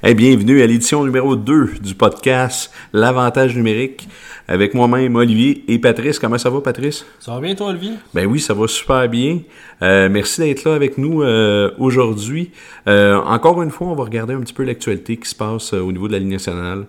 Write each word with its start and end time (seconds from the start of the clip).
Hey, 0.00 0.14
bienvenue 0.14 0.62
à 0.62 0.66
l'édition 0.68 1.04
numéro 1.04 1.34
2 1.34 1.80
du 1.80 1.96
podcast 1.96 2.70
L'avantage 2.92 3.56
numérique 3.56 4.08
avec 4.46 4.72
moi-même 4.72 5.14
Olivier 5.16 5.64
et 5.68 5.78
Patrice. 5.78 6.18
Comment 6.18 6.38
ça 6.38 6.50
va 6.50 6.60
Patrice? 6.60 7.04
Ça 7.18 7.32
va 7.32 7.40
bien 7.40 7.54
toi 7.54 7.66
Olivier? 7.66 7.92
Ben 8.14 8.26
oui, 8.26 8.40
ça 8.40 8.54
va 8.54 8.66
super 8.66 9.08
bien. 9.08 9.40
Euh, 9.82 10.08
merci 10.10 10.40
d'être 10.40 10.64
là 10.64 10.74
avec 10.74 10.98
nous 10.98 11.22
euh, 11.22 11.70
aujourd'hui. 11.78 12.50
Euh, 12.88 13.16
encore 13.16 13.62
une 13.62 13.70
fois, 13.70 13.88
on 13.88 13.94
va 13.94 14.04
regarder 14.04 14.34
un 14.34 14.40
petit 14.40 14.54
peu 14.54 14.64
l'actualité 14.64 15.18
qui 15.18 15.28
se 15.28 15.34
passe 15.34 15.74
au 15.74 15.92
niveau 15.92 16.08
de 16.08 16.14
la 16.14 16.18
Ligue 16.18 16.30
nationale. 16.30 16.86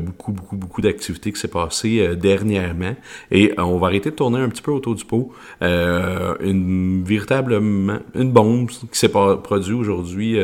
beaucoup, 0.00 0.32
beaucoup, 0.32 0.56
beaucoup 0.56 0.82
d'activités 0.82 1.32
qui 1.32 1.40
s'est 1.40 1.48
passé 1.48 2.16
dernièrement. 2.16 2.94
Et 3.30 3.54
on 3.56 3.78
va 3.78 3.86
arrêter 3.86 4.10
de 4.10 4.14
tourner 4.16 4.40
un 4.40 4.48
petit 4.48 4.62
peu 4.62 4.70
autour 4.70 4.94
du 4.94 5.04
pot. 5.04 5.32
une 5.62 7.02
véritablement 7.04 7.98
une 8.14 8.32
bombe 8.32 8.68
qui 8.68 8.98
s'est 8.98 9.08
produite 9.08 9.74
aujourd'hui 9.74 10.36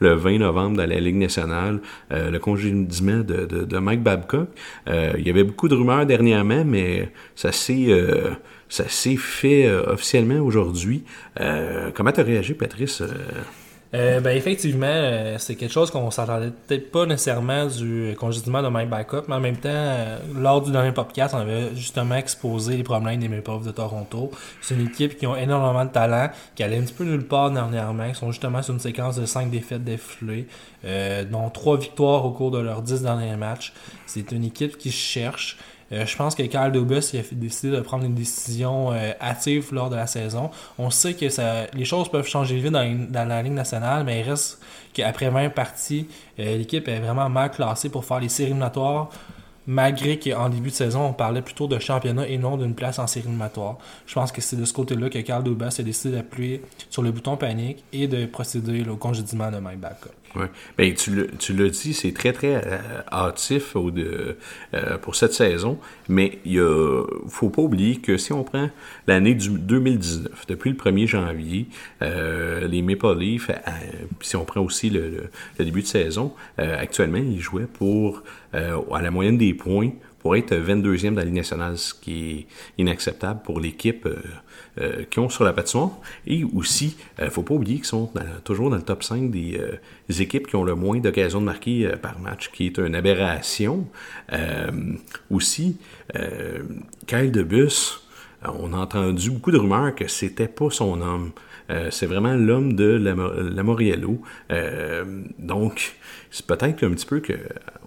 le 0.00 0.14
20 0.14 0.38
novembre 0.38 0.76
dans 0.76 0.88
la 0.88 0.98
Ligue 0.98 1.17
nationale. 1.18 1.80
le 2.10 2.38
congédiement 2.38 3.20
de, 3.20 3.78
Mike 3.78 4.02
Babcock. 4.02 4.48
il 4.86 5.26
y 5.26 5.30
avait 5.30 5.44
beaucoup 5.44 5.68
de 5.68 5.74
rumeurs 5.74 6.06
dernièrement, 6.06 6.64
mais 6.64 7.10
ça 7.34 7.52
s'est 7.52 7.86
euh, 7.88 8.30
ça 8.68 8.88
s'est 8.88 9.16
fait 9.16 9.66
euh, 9.66 9.92
officiellement 9.92 10.40
aujourd'hui. 10.40 11.04
Euh, 11.40 11.90
comment 11.94 12.12
tu 12.12 12.20
as 12.20 12.24
réagi, 12.24 12.54
Patrice? 12.54 13.02
Ben 13.92 14.36
effectivement, 14.36 15.36
c'est 15.38 15.54
quelque 15.54 15.72
chose 15.72 15.90
qu'on 15.90 16.10
s'attendait 16.10 16.50
peut-être 16.50 16.90
pas 16.90 17.06
nécessairement 17.06 17.66
du 17.66 18.14
congédiement 18.18 18.62
de 18.62 18.68
Mike 18.68 18.90
Backup, 18.90 19.22
mais 19.28 19.36
en 19.36 19.40
même 19.40 19.56
temps, 19.56 19.94
lors 20.36 20.60
du 20.60 20.70
dernier 20.70 20.92
podcast, 20.92 21.34
on 21.34 21.38
avait 21.38 21.74
justement 21.74 22.16
exposé 22.16 22.76
les 22.76 22.82
problèmes 22.82 23.18
des 23.18 23.28
Maple 23.28 23.64
de 23.64 23.70
Toronto. 23.70 24.30
C'est 24.60 24.74
une 24.74 24.88
équipe 24.88 25.16
qui 25.16 25.24
a 25.24 25.36
énormément 25.36 25.86
de 25.86 25.90
talent, 25.90 26.28
qui 26.54 26.62
allait 26.62 26.76
un 26.76 26.82
petit 26.82 26.92
peu 26.92 27.04
nulle 27.04 27.26
part 27.26 27.50
dernièrement, 27.50 28.10
qui 28.10 28.14
sont 28.16 28.30
justement 28.30 28.62
sur 28.62 28.74
une 28.74 28.80
séquence 28.80 29.16
de 29.16 29.24
5 29.24 29.50
défaites 29.50 29.84
défilées, 29.84 30.46
dont 31.30 31.48
3 31.48 31.78
victoires 31.78 32.26
au 32.26 32.32
cours 32.32 32.50
de 32.50 32.58
leurs 32.58 32.82
10 32.82 33.02
derniers 33.02 33.36
matchs. 33.36 33.72
C'est 34.06 34.32
une 34.32 34.44
équipe 34.44 34.76
qui 34.76 34.90
cherche. 34.90 35.56
Euh, 35.92 36.04
je 36.04 36.16
pense 36.16 36.34
que 36.34 36.42
Carl 36.42 36.72
Dubus 36.72 37.14
a 37.14 37.22
décidé 37.32 37.76
de 37.76 37.80
prendre 37.80 38.04
une 38.04 38.14
décision 38.14 38.92
euh, 38.92 39.12
hâtive 39.20 39.72
lors 39.72 39.90
de 39.90 39.96
la 39.96 40.06
saison. 40.06 40.50
On 40.78 40.90
sait 40.90 41.14
que 41.14 41.26
les 41.76 41.84
choses 41.84 42.08
peuvent 42.08 42.28
changer 42.28 42.58
vite 42.58 42.72
dans, 42.72 43.06
dans 43.08 43.26
la 43.26 43.42
Ligue 43.42 43.54
nationale, 43.54 44.04
mais 44.04 44.20
il 44.20 44.28
reste 44.28 44.60
qu'après 44.92 45.30
20 45.30 45.50
parties, 45.50 46.08
euh, 46.38 46.58
l'équipe 46.58 46.86
est 46.88 47.00
vraiment 47.00 47.28
mal 47.28 47.50
classée 47.50 47.88
pour 47.88 48.04
faire 48.04 48.20
les 48.20 48.28
séries 48.28 48.50
éliminatoires 48.50 49.10
malgré 49.68 50.18
qu'en 50.18 50.48
début 50.48 50.70
de 50.70 50.74
saison, 50.74 51.08
on 51.08 51.12
parlait 51.12 51.42
plutôt 51.42 51.68
de 51.68 51.78
championnat 51.78 52.26
et 52.26 52.38
non 52.38 52.56
d'une 52.56 52.74
place 52.74 52.98
en 52.98 53.06
série 53.06 53.26
éliminatoire. 53.26 53.76
Je 54.06 54.14
pense 54.14 54.32
que 54.32 54.40
c'est 54.40 54.56
de 54.56 54.64
ce 54.64 54.72
côté-là 54.72 55.10
que 55.10 55.18
Carl 55.18 55.44
Dubas 55.44 55.76
a 55.78 55.82
décidé 55.82 56.16
d'appuyer 56.16 56.62
sur 56.88 57.02
le 57.02 57.12
bouton 57.12 57.36
panique 57.36 57.84
et 57.92 58.08
de 58.08 58.24
procéder 58.24 58.88
au 58.88 58.96
congédiement 58.96 59.50
de 59.50 59.58
Mike 59.58 59.78
Babcock. 59.78 60.14
Ouais. 60.36 60.46
Ben, 60.76 60.94
tu 60.94 61.54
l'as 61.54 61.68
dit, 61.70 61.94
c'est 61.94 62.12
très, 62.12 62.32
très 62.32 62.56
euh, 62.56 62.78
hâtif 63.10 63.76
au 63.76 63.90
de, 63.90 64.36
euh, 64.74 64.98
pour 64.98 65.16
cette 65.16 65.32
saison, 65.32 65.78
mais 66.08 66.38
il 66.44 66.58
ne 66.58 67.02
faut 67.28 67.48
pas 67.48 67.62
oublier 67.62 67.96
que 67.96 68.16
si 68.16 68.32
on 68.32 68.44
prend 68.44 68.68
l'année 69.06 69.34
du 69.34 69.50
2019, 69.50 70.46
depuis 70.46 70.70
le 70.70 70.76
1er 70.76 71.06
janvier, 71.06 71.66
euh, 72.02 72.68
les 72.68 72.82
Maple 72.82 73.18
Leafs, 73.18 73.50
si 74.20 74.36
on 74.36 74.44
prend 74.44 74.60
aussi 74.60 74.90
le, 74.90 75.30
le, 75.58 75.64
début 75.64 75.82
de 75.82 75.86
saison, 75.86 76.34
actuellement, 76.58 77.18
ils 77.18 77.40
jouaient 77.40 77.66
pour 77.66 78.22
à 78.52 79.02
la 79.02 79.10
moyenne 79.10 79.38
des 79.38 79.54
points 79.54 79.90
pour 80.18 80.36
être 80.36 80.54
22e 80.54 81.10
dans 81.10 81.16
la 81.16 81.24
Ligue 81.24 81.34
nationale, 81.34 81.78
ce 81.78 81.94
qui 81.94 82.30
est 82.30 82.46
inacceptable 82.78 83.40
pour 83.42 83.60
l'équipe 83.60 84.06
euh, 84.06 84.16
euh, 84.80 85.04
qui 85.08 85.18
ont 85.20 85.28
sur 85.28 85.44
la 85.44 85.52
patinoire. 85.52 85.92
Et 86.26 86.44
aussi, 86.44 86.96
il 87.18 87.22
euh, 87.22 87.24
ne 87.26 87.30
faut 87.30 87.42
pas 87.42 87.54
oublier 87.54 87.76
qu'ils 87.76 87.86
sont 87.86 88.10
toujours 88.44 88.70
dans 88.70 88.76
le 88.76 88.82
top 88.82 89.02
5 89.02 89.30
des, 89.30 89.60
équipes 90.08 90.46
qui 90.46 90.56
ont 90.56 90.64
le 90.64 90.74
moins 90.74 90.98
d'occasions 90.98 91.40
de 91.40 91.46
marquer 91.46 91.92
par 92.02 92.18
match, 92.18 92.50
qui 92.50 92.66
est 92.66 92.78
une 92.78 92.94
aberration. 92.94 93.86
aussi, 95.30 95.76
Kyle 97.06 97.30
Debus, 97.30 98.00
on 98.42 98.72
a 98.72 98.78
entendu 98.78 99.30
beaucoup 99.30 99.50
de 99.50 99.58
rumeurs 99.58 99.94
que 99.94 100.08
c'était 100.08 100.48
pas 100.48 100.70
son 100.70 101.00
homme. 101.00 101.32
C'est 101.90 102.06
vraiment 102.06 102.34
l'homme 102.34 102.74
de 102.74 102.96
Lamoriello. 103.54 104.20
donc, 105.38 105.96
c'est 106.30 106.46
peut-être 106.46 106.84
un 106.84 106.90
petit 106.90 107.06
peu 107.06 107.20
que 107.20 107.34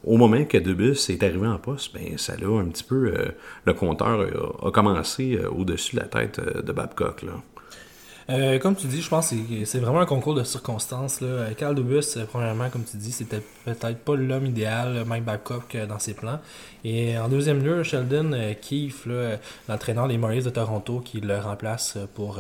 au 0.03 0.18
moment 0.18 0.44
que 0.46 0.58
Debus 0.58 1.09
est 1.09 1.24
arrivé 1.24 1.47
en 1.47 1.58
poste, 1.58 1.94
ben 1.94 2.18
ça 2.18 2.36
l'a 2.36 2.47
un 2.47 2.66
petit 2.66 2.84
peu 2.84 3.14
euh, 3.16 3.31
le 3.66 3.74
compteur 3.74 4.25
a, 4.66 4.72
commencé 4.72 5.36
euh, 5.36 5.50
au-dessus 5.50 5.96
de 5.96 6.02
la 6.02 6.08
tête 6.08 6.40
euh, 6.40 6.62
de 6.62 6.72
Babcock 6.72 7.22
là. 7.24 7.34
Euh, 8.30 8.59
comme 8.59 8.76
tu 8.76 8.88
dis, 8.88 9.02
je 9.02 9.09
pense 9.09 9.32
que 9.32 9.66
c'est 9.66 9.80
vraiment 9.80 10.00
un 10.00 10.06
concours 10.06 10.36
de 10.36 10.44
circonstances. 10.44 11.22
Là. 11.22 11.54
Carl 11.58 11.76
Dubus, 11.76 12.18
premièrement, 12.30 12.70
comme 12.70 12.84
tu 12.84 12.98
dis, 12.98 13.12
c'était 13.12 13.42
peut-être 13.66 14.00
pas 14.00 14.16
l'homme 14.16 14.46
idéal, 14.46 15.04
Mike 15.06 15.26
Babcock, 15.26 15.78
dans 15.88 16.00
ses 16.00 16.14
plans. 16.14 16.40
Et 16.84 17.18
en 17.18 17.30
deuxième 17.30 17.64
lieu, 17.64 17.84
Sheldon 17.84 18.31
Keefe, 18.62 19.08
l'entraîneur 19.68 20.08
des 20.08 20.18
Marlies 20.18 20.44
de 20.44 20.50
Toronto, 20.50 21.00
qui 21.00 21.20
le 21.20 21.38
remplace 21.38 21.98
pour 22.16 22.40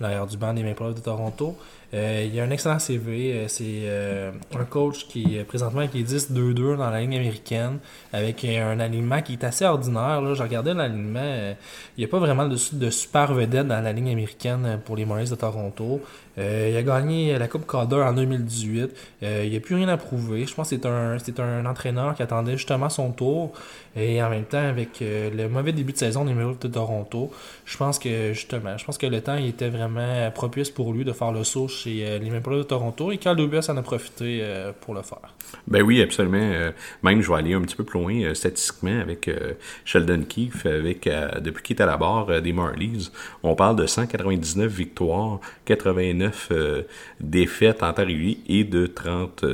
l'arrière 0.00 0.26
du 0.26 0.36
banc 0.36 0.54
des 0.54 0.62
Maple 0.62 0.94
de 0.94 1.00
Toronto. 1.00 1.56
Euh, 1.94 2.28
il 2.30 2.38
a 2.38 2.44
un 2.44 2.50
excellent 2.50 2.78
CV. 2.78 3.32
Euh, 3.32 3.48
c'est 3.48 3.82
euh, 3.84 4.30
un 4.54 4.64
coach 4.64 5.06
qui 5.06 5.38
présentement 5.48 5.86
qui 5.88 6.00
est 6.00 6.10
10-2-2 6.10 6.76
dans 6.76 6.90
la 6.90 7.00
ligne 7.00 7.16
américaine 7.16 7.78
avec 8.12 8.44
un 8.44 8.78
alignement 8.78 9.22
qui 9.22 9.34
est 9.34 9.44
assez 9.44 9.64
ordinaire. 9.64 10.20
Là. 10.20 10.34
Je 10.34 10.42
regardais 10.42 10.74
l'alignement. 10.74 11.54
il 11.96 12.00
n'y 12.00 12.04
a 12.04 12.08
pas 12.08 12.18
vraiment 12.18 12.46
de, 12.46 12.56
de, 12.72 12.90
super 12.90 13.32
vedette 13.32 13.66
dans 13.66 13.80
la 13.80 13.92
ligne 13.92 14.10
américaine 14.10 14.80
pour 14.84 14.96
les 14.96 15.06
Marlies 15.06 15.30
de 15.30 15.34
Toronto. 15.34 16.02
Il 16.38 16.76
a 16.76 16.82
gagné 16.82 17.36
la 17.38 17.48
Coupe 17.48 17.66
Calder 17.66 17.96
en 17.96 18.12
2018. 18.12 18.90
il 19.22 19.50
n'y 19.50 19.56
a 19.56 19.60
plus 19.60 19.74
rien 19.74 19.88
à 19.88 19.96
prouver. 19.96 20.46
Je 20.46 20.54
pense 20.54 20.70
que 20.70 20.76
c'est 20.76 21.40
un, 21.40 21.58
un 21.58 21.66
entraîneur 21.66 22.14
qui 22.14 22.22
attendait 22.22 22.56
justement 22.56 22.88
son 22.88 23.10
tour. 23.10 23.52
Et 23.96 24.22
en 24.22 24.30
même 24.30 24.44
temps, 24.44 24.58
avec 24.58 25.00
le 25.00 25.48
mauvais 25.48 25.72
début 25.72 25.92
de 25.92 25.98
saison 25.98 26.24
des 26.24 26.34
Maple 26.34 26.58
de 26.60 26.68
Toronto, 26.68 27.32
je 27.64 27.76
pense 27.76 27.98
que 27.98 28.32
justement, 28.32 28.78
je 28.78 28.84
pense 28.84 28.98
que 28.98 29.06
le 29.06 29.20
temps 29.20 29.34
il 29.34 29.48
était 29.48 29.68
vraiment 29.68 30.30
propice 30.30 30.70
pour 30.70 30.92
lui 30.92 31.04
de 31.04 31.12
faire 31.12 31.32
le 31.32 31.44
saut 31.44 31.68
chez 31.68 32.06
euh, 32.06 32.18
les 32.18 32.30
Maple 32.30 32.56
de 32.58 32.62
Toronto 32.62 33.12
et 33.12 33.18
Carl 33.18 33.36
Dubas 33.36 33.66
en 33.68 33.76
a 33.76 33.82
profité 33.82 34.40
euh, 34.42 34.72
pour 34.80 34.94
le 34.94 35.02
faire. 35.02 35.34
Ben 35.66 35.82
oui, 35.82 36.02
absolument. 36.02 36.38
Euh, 36.38 36.72
même, 37.02 37.20
je 37.22 37.28
vais 37.30 37.38
aller 37.38 37.54
un 37.54 37.62
petit 37.62 37.76
peu 37.76 37.84
plus 37.84 38.00
loin 38.00 38.34
statistiquement 38.34 39.00
avec 39.00 39.30
Sheldon 39.84 40.22
Keefe, 40.28 40.66
avec 40.66 41.08
depuis 41.40 41.62
qu'il 41.62 41.76
est 41.76 41.82
à 41.82 41.86
la 41.86 41.96
barre 41.96 42.42
des 42.42 42.52
Marlies, 42.52 43.10
on 43.42 43.54
parle 43.54 43.76
de 43.76 43.86
199 43.86 44.70
victoires, 44.70 45.40
89 45.64 46.27
défaites 47.20 47.82
en 47.82 47.92
temps 47.92 48.06
et 48.08 48.64
de 48.64 48.86
30, 48.86 49.44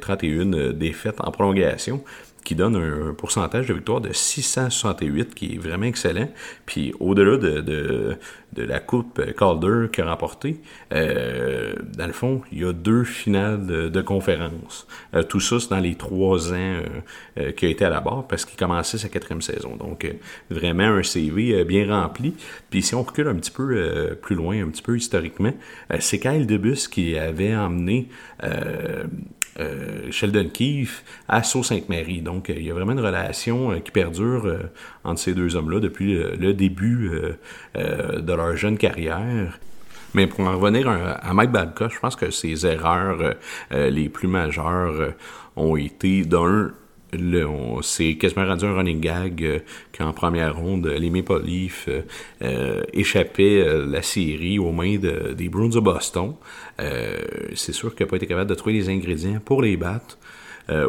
31 0.00 0.72
défaites 0.72 1.20
en 1.20 1.30
prolongation 1.30 2.02
qui 2.44 2.54
donne 2.54 2.76
un, 2.76 3.14
pourcentage 3.14 3.66
de 3.66 3.74
victoire 3.74 4.00
de 4.00 4.12
668, 4.12 5.34
qui 5.34 5.54
est 5.54 5.58
vraiment 5.58 5.86
excellent. 5.86 6.28
Puis 6.66 6.94
au-delà 7.00 7.36
de, 7.36 7.60
de, 7.60 8.16
de, 8.52 8.62
la 8.62 8.80
Coupe 8.80 9.20
Calder 9.36 9.86
qu'il 9.92 10.04
a 10.04 10.10
remportée, 10.10 10.60
euh, 10.92 11.74
dans 11.96 12.06
le 12.06 12.12
fond, 12.12 12.42
il 12.52 12.60
y 12.60 12.64
a 12.64 12.72
deux 12.72 13.04
finales 13.04 13.66
de, 13.66 13.88
de 13.88 14.00
conférence. 14.02 14.86
Euh, 15.14 15.22
tout 15.22 15.40
ça, 15.40 15.60
c'est 15.60 15.70
dans 15.70 15.80
les 15.80 15.94
trois 15.94 16.52
ans 16.52 16.56
euh, 16.56 16.82
euh 17.38 17.52
qu'il 17.52 17.68
a 17.68 17.70
été 17.70 17.84
à 17.84 17.90
la 17.90 18.00
barre, 18.00 18.26
parce 18.28 18.44
qu'il 18.44 18.58
commençait 18.58 18.98
sa 18.98 19.08
quatrième 19.08 19.42
saison. 19.42 19.76
Donc, 19.76 20.04
euh, 20.04 20.12
vraiment 20.50 20.84
un 20.84 21.02
CV 21.02 21.64
bien 21.64 21.88
rempli. 21.88 22.34
Puis 22.70 22.82
si 22.82 22.94
on 22.94 23.02
recule 23.02 23.28
un 23.28 23.36
petit 23.36 23.50
peu 23.50 24.16
plus 24.20 24.36
loin, 24.36 24.62
un 24.62 24.68
petit 24.68 24.82
peu 24.82 24.96
historiquement, 24.96 25.52
c'est 26.00 26.18
Kyle 26.18 26.46
Debus 26.46 26.88
qui 26.90 27.16
avait 27.18 27.54
emmené 27.54 28.08
Sheldon 30.10 30.48
Keefe 30.48 31.04
à 31.28 31.42
Sault-Sainte-Marie. 31.42 32.22
Donc, 32.22 32.48
euh, 32.48 32.54
il 32.56 32.64
y 32.64 32.70
a 32.70 32.74
vraiment 32.74 32.92
une 32.92 33.00
relation 33.00 33.78
qui 33.80 33.90
perdure 33.90 34.58
entre 35.04 35.20
ces 35.20 35.34
deux 35.34 35.56
hommes-là 35.56 35.80
depuis 35.80 36.14
le, 36.14 36.54
début 36.54 37.10
de 37.74 38.32
leur 38.32 38.41
jeune 38.56 38.78
carrière. 38.78 39.58
Mais 40.14 40.26
pour 40.26 40.40
en 40.40 40.58
revenir 40.58 40.88
à, 40.88 41.32
Mike 41.32 41.50
Babcock, 41.50 41.92
je 41.92 41.98
pense 41.98 42.16
que 42.16 42.30
ses 42.30 42.66
erreurs 42.66 43.34
les 43.70 44.10
plus 44.10 44.28
majeures 44.28 45.14
ont 45.56 45.74
été 45.74 46.24
d'un 46.24 46.72
c'est 47.82 48.14
quasiment 48.14 48.46
rendu 48.46 48.64
un 48.64 48.74
running 48.74 49.00
gag 49.00 49.44
euh, 49.44 49.58
qu'en 49.96 50.12
première 50.12 50.56
ronde, 50.56 50.86
les 50.86 51.10
Maple 51.10 51.42
Leafs 51.44 51.86
euh, 51.88 52.02
euh, 52.42 52.82
échappaient 52.92 53.64
la 53.86 54.02
série 54.02 54.58
aux 54.58 54.72
mains 54.72 54.96
des 54.96 55.48
Bruins 55.48 55.68
de 55.68 55.80
Boston. 55.80 56.34
c'est 56.78 57.72
sûr 57.72 57.94
qu'il 57.94 58.06
n'a 58.06 58.10
pas 58.10 58.16
été 58.16 58.26
capable 58.26 58.48
de 58.48 58.54
trouver 58.54 58.74
les 58.74 58.88
ingrédients 58.88 59.40
pour 59.44 59.62
les 59.62 59.76
battre. 59.76 60.18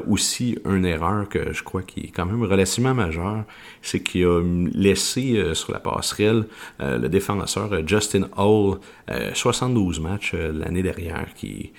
Aussi, 0.07 0.57
une 0.65 0.85
erreur 0.85 1.27
que 1.27 1.51
je 1.51 1.63
crois 1.63 1.81
qui 1.81 2.01
est 2.01 2.11
quand 2.15 2.25
même 2.25 2.43
relativement 2.43 2.93
majeure, 2.93 3.43
c'est 3.81 4.01
qu'il 4.01 4.25
a 4.25 4.41
laissé 4.73 5.53
sur 5.53 5.73
la 5.73 5.79
passerelle 5.79 6.45
le 6.79 7.07
défenseur 7.07 7.69
Justin 7.85 8.29
Hall 8.37 8.79
72 9.33 9.99
matchs 9.99 10.33
l'année 10.33 10.83
dernière, 10.83 11.33
qui 11.35 11.73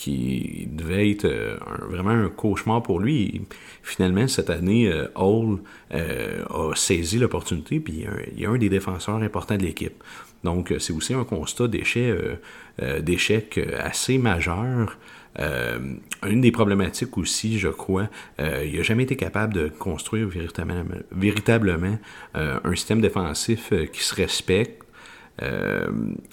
qui 0.00 0.66
devait 0.70 1.10
être 1.10 1.26
euh, 1.26 1.58
vraiment 1.90 2.10
un 2.10 2.30
cauchemar 2.30 2.82
pour 2.82 3.00
lui. 3.00 3.42
finalement, 3.82 4.26
cette 4.28 4.48
année, 4.48 4.90
euh, 4.90 5.08
Hall 5.14 5.58
euh, 5.92 6.42
a 6.48 6.74
saisi 6.74 7.18
l'opportunité, 7.18 7.80
puis 7.80 8.06
il 8.34 8.40
y, 8.40 8.46
a 8.46 8.50
un, 8.50 8.56
des 8.56 8.70
défenseurs 8.70 9.16
importants 9.16 9.58
de 9.58 9.62
l'équipe. 9.62 10.02
Donc, 10.42 10.72
c'est 10.78 10.94
aussi 10.94 11.12
un 11.12 11.24
constat 11.24 11.68
d'échec 11.68 13.60
assez 13.78 14.16
majeur 14.16 14.96
une 15.38 16.40
des 16.40 16.50
problématiques 16.50 17.16
aussi, 17.16 17.58
je 17.58 17.68
crois, 17.68 18.08
il 18.38 18.76
n'a 18.76 18.82
jamais 18.82 19.04
été 19.04 19.16
capable 19.16 19.54
de 19.54 19.68
construire 19.68 20.28
véritablement, 20.28 20.84
véritablement 21.12 21.98
un 22.34 22.74
système 22.74 23.00
défensif 23.00 23.72
qui 23.92 24.02
se 24.02 24.14
respecte. 24.14 24.82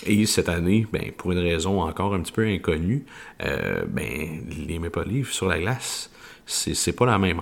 et 0.05 0.25
cette 0.25 0.49
année, 0.49 0.87
ben, 0.91 1.11
pour 1.15 1.31
une 1.31 1.39
raison 1.39 1.81
encore 1.81 2.13
un 2.15 2.21
petit 2.21 2.33
peu 2.33 2.45
inconnue, 2.45 3.05
ben, 3.39 4.43
les 4.67 4.79
Maple 4.79 5.07
Leafs 5.07 5.31
sur 5.31 5.47
la 5.47 5.59
glace 5.59 6.09
c'est 6.47 6.93
pas 6.93 7.05
la 7.05 7.19
même 7.19 7.41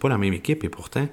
pas 0.00 0.08
la 0.08 0.16
même 0.16 0.32
équipe 0.32 0.64
et 0.64 0.70
pourtant 0.70 1.06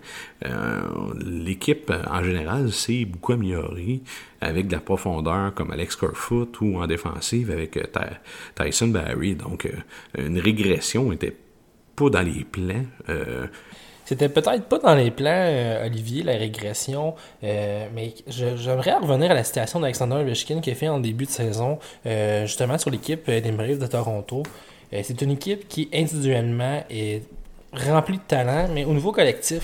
euh, 0.45 0.81
l'équipe 1.19 1.91
en 2.09 2.23
général 2.23 2.71
s'est 2.71 3.03
beaucoup 3.03 3.33
améliorée 3.33 4.01
avec 4.39 4.67
de 4.67 4.73
la 4.73 4.79
profondeur 4.79 5.53
comme 5.53 5.71
Alex 5.71 5.97
Kerfoot 5.97 6.61
ou 6.61 6.77
en 6.77 6.87
défensive 6.87 7.51
avec 7.51 7.75
euh, 7.77 7.83
Tyson 8.55 8.87
Barry. 8.87 9.35
Donc 9.35 9.65
euh, 9.65 9.71
une 10.17 10.39
régression 10.39 11.11
était 11.11 11.35
pas 11.95 12.09
dans 12.09 12.21
les 12.21 12.45
plans. 12.45 12.85
C'était 14.05 14.29
peut-être 14.29 14.65
pas 14.65 14.77
dans 14.77 14.93
les 14.93 15.09
plans, 15.09 15.81
Olivier, 15.83 16.21
la 16.21 16.37
régression, 16.37 17.15
mais 17.41 18.13
j'aimerais 18.27 18.93
revenir 18.97 19.31
à 19.31 19.33
la 19.33 19.43
situation 19.43 19.79
d'Alexander 19.79 20.17
Ovechkin 20.17 20.61
qui 20.61 20.69
a 20.69 20.75
fait 20.75 20.89
en 20.89 20.99
début 20.99 21.25
de 21.25 21.31
saison, 21.31 21.79
justement 22.43 22.77
sur 22.77 22.91
l'équipe 22.91 23.25
des 23.27 23.51
Braves 23.51 23.79
de 23.79 23.87
Toronto. 23.87 24.43
Euh, 24.95 25.01
c'est 25.03 25.21
une 25.21 25.31
équipe 25.31 25.67
qui, 25.67 25.89
individuellement, 25.93 26.83
est 26.89 27.23
remplie 27.73 28.17
de 28.17 28.23
talent, 28.27 28.67
mais 28.73 28.85
au 28.85 28.93
niveau 28.93 29.11
collectif, 29.11 29.63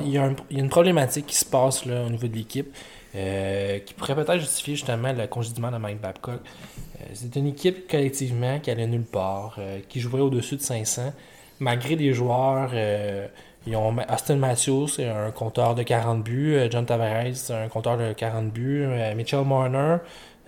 il 0.00 0.10
y, 0.10 0.18
a 0.18 0.30
une 0.50 0.68
problématique 0.68 1.26
qui 1.26 1.36
se 1.36 1.44
passe 1.44 1.86
là, 1.86 2.04
au 2.04 2.10
niveau 2.10 2.26
de 2.28 2.34
l'équipe 2.34 2.74
euh, 3.16 3.78
qui 3.78 3.94
pourrait 3.94 4.14
peut-être 4.14 4.38
justifier 4.38 4.74
justement 4.76 5.12
le 5.12 5.26
congédiement 5.26 5.70
de 5.70 5.78
Mike 5.78 6.00
Babcock. 6.00 6.40
Euh, 7.00 7.04
c'est 7.14 7.34
une 7.36 7.46
équipe 7.46 7.90
collectivement 7.90 8.58
qui 8.60 8.70
allait 8.70 8.86
nulle 8.86 9.04
part, 9.04 9.58
qui 9.88 10.00
jouerait 10.00 10.22
au-dessus 10.22 10.56
de 10.56 10.62
500, 10.62 11.12
malgré 11.60 11.96
des 11.96 12.12
joueurs. 12.12 12.72
ils 13.66 13.76
ont 13.76 13.96
Austin 14.12 14.36
Matthews, 14.36 14.88
c'est 14.88 15.08
un 15.08 15.30
compteur 15.30 15.74
de 15.74 15.82
40 15.82 16.22
buts. 16.22 16.58
John 16.70 16.84
Tavares, 16.84 17.34
c'est 17.34 17.54
un 17.54 17.68
compteur 17.68 17.96
de 17.96 18.12
40 18.12 18.52
buts. 18.52 18.86
Mitchell 19.16 19.44
Marner, 19.44 19.96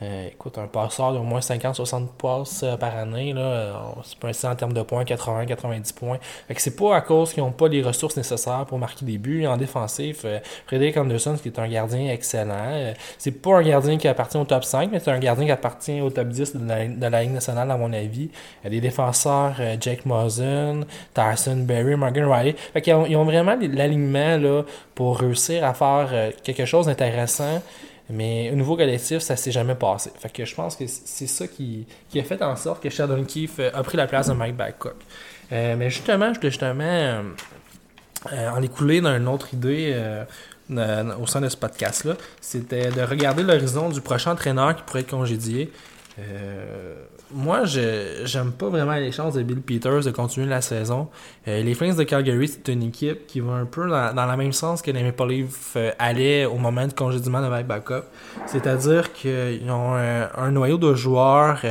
euh, 0.03 0.29
écoute, 0.29 0.57
un 0.57 0.67
passeur 0.67 1.13
d'au 1.13 1.23
moins 1.23 1.41
50-60 1.41 2.07
passes 2.17 2.63
euh, 2.63 2.77
par 2.79 2.97
année, 2.97 3.35
là, 3.35 3.41
euh, 3.41 3.73
c'est 4.03 4.19
pas 4.19 4.51
en 4.51 4.55
termes 4.55 4.73
de 4.73 4.81
points, 4.81 5.05
80-90 5.05 5.95
points. 5.95 6.19
Fait 6.49 6.55
que 6.55 6.63
c'est 6.63 6.75
pas 6.75 6.97
à 6.97 7.03
cause 7.03 7.35
qu'ils 7.35 7.43
n'ont 7.43 7.53
pas 7.53 7.69
les 7.69 7.83
ressources 7.83 8.17
nécessaires 8.17 8.65
pour 8.67 8.79
marquer 8.79 9.05
des 9.05 9.19
buts. 9.19 9.47
En 9.47 9.59
défensif, 9.59 10.25
Frédéric 10.67 10.97
Anderson, 10.97 11.37
qui 11.41 11.49
est 11.49 11.59
un 11.59 11.69
gardien 11.69 12.11
excellent, 12.11 12.95
c'est 13.19 13.43
pas 13.43 13.59
un 13.59 13.63
gardien 13.63 13.99
qui 13.99 14.09
appartient 14.09 14.39
au 14.39 14.45
top 14.45 14.65
5, 14.65 14.91
mais 14.91 15.01
c'est 15.01 15.11
un 15.11 15.19
gardien 15.19 15.45
qui 15.45 15.53
appartient 15.53 16.01
au 16.01 16.09
top 16.09 16.29
10 16.29 16.57
de 16.57 16.69
la, 16.69 16.87
de 16.87 17.07
la 17.07 17.23
Ligue 17.23 17.33
nationale, 17.33 17.71
à 17.71 17.77
mon 17.77 17.93
avis. 17.93 18.31
Des 18.65 18.81
défenseurs, 18.81 19.57
Jake 19.81 20.07
Mosen, 20.07 20.87
Tyson 21.13 21.57
Berry, 21.57 21.97
Morgan 21.97 22.25
Riley. 22.25 22.55
Fait 22.73 22.81
qu'ils 22.81 22.97
ils 23.09 23.17
ont 23.17 23.25
vraiment 23.25 23.57
l'alignement 23.61 24.39
là, 24.39 24.63
pour 24.95 25.19
réussir 25.19 25.65
à 25.65 25.75
faire 25.75 26.33
quelque 26.43 26.65
chose 26.65 26.87
d'intéressant. 26.87 27.61
Mais 28.11 28.51
au 28.53 28.57
niveau 28.57 28.77
collectif, 28.77 29.19
ça 29.19 29.37
s'est 29.37 29.53
jamais 29.53 29.75
passé. 29.75 30.11
Fait 30.19 30.33
que 30.33 30.45
je 30.45 30.55
pense 30.55 30.77
que 30.77 30.85
c'est 30.87 31.27
ça 31.27 31.47
qui, 31.47 31.87
a 32.15 32.23
fait 32.23 32.43
en 32.43 32.57
sorte 32.57 32.83
que 32.83 32.91
Sheldon 32.91 33.25
Keefe 33.25 33.61
a 33.73 33.83
pris 33.83 33.97
la 33.97 34.07
place 34.07 34.29
de 34.29 34.33
Mike 34.33 34.57
Babcock. 34.57 34.97
Euh, 35.53 35.77
mais 35.77 35.91
justement, 35.91 36.33
je 36.35 36.41
justement 36.49 36.85
euh, 38.33 38.51
en 38.51 38.63
écouler 38.63 39.01
d'une 39.01 39.29
autre 39.29 39.55
idée 39.55 39.93
euh, 39.95 40.25
au 41.21 41.27
sein 41.27 41.41
de 41.41 41.49
ce 41.49 41.57
podcast-là. 41.57 42.15
C'était 42.41 42.91
de 42.91 43.03
regarder 43.03 43.43
l'horizon 43.43 43.89
du 43.89 44.01
prochain 44.01 44.33
entraîneur 44.33 44.77
qui 44.77 44.83
pourrait 44.83 45.01
être 45.01 45.11
congédié. 45.11 45.73
Euh, 46.21 46.95
moi, 47.33 47.65
je 47.65 48.23
j'aime 48.25 48.53
pas 48.53 48.69
vraiment 48.69 48.95
les 48.95 49.13
chances 49.13 49.35
de 49.35 49.43
Bill 49.43 49.61
Peters 49.61 50.05
de 50.05 50.11
continuer 50.11 50.47
la 50.47 50.61
saison. 50.61 51.09
Euh, 51.49 51.63
les 51.63 51.75
Flames 51.75 51.95
de 51.95 52.03
Calgary, 52.03 52.49
c'est 52.49 52.69
une 52.69 52.83
équipe 52.83 53.27
qui 53.27 53.41
va 53.41 53.53
un 53.53 53.65
peu 53.65 53.89
dans, 53.89 54.15
dans 54.15 54.27
le 54.31 54.37
même 54.37 54.53
sens 54.53 54.83
que 54.83 54.91
les 54.91 55.03
Maple 55.03 55.29
Leafs 55.29 55.75
euh, 55.77 55.93
allaient 55.99 56.45
au 56.45 56.57
moment 56.57 56.87
du 56.87 56.95
congédiement 56.95 57.41
de 57.41 57.49
Mike 57.49 57.67
Backup. 57.67 58.05
C'est-à-dire 58.47 59.13
qu'ils 59.13 59.71
ont 59.71 59.95
un, 59.95 60.51
noyau 60.51 60.79
de 60.79 60.95
joueurs 60.95 61.63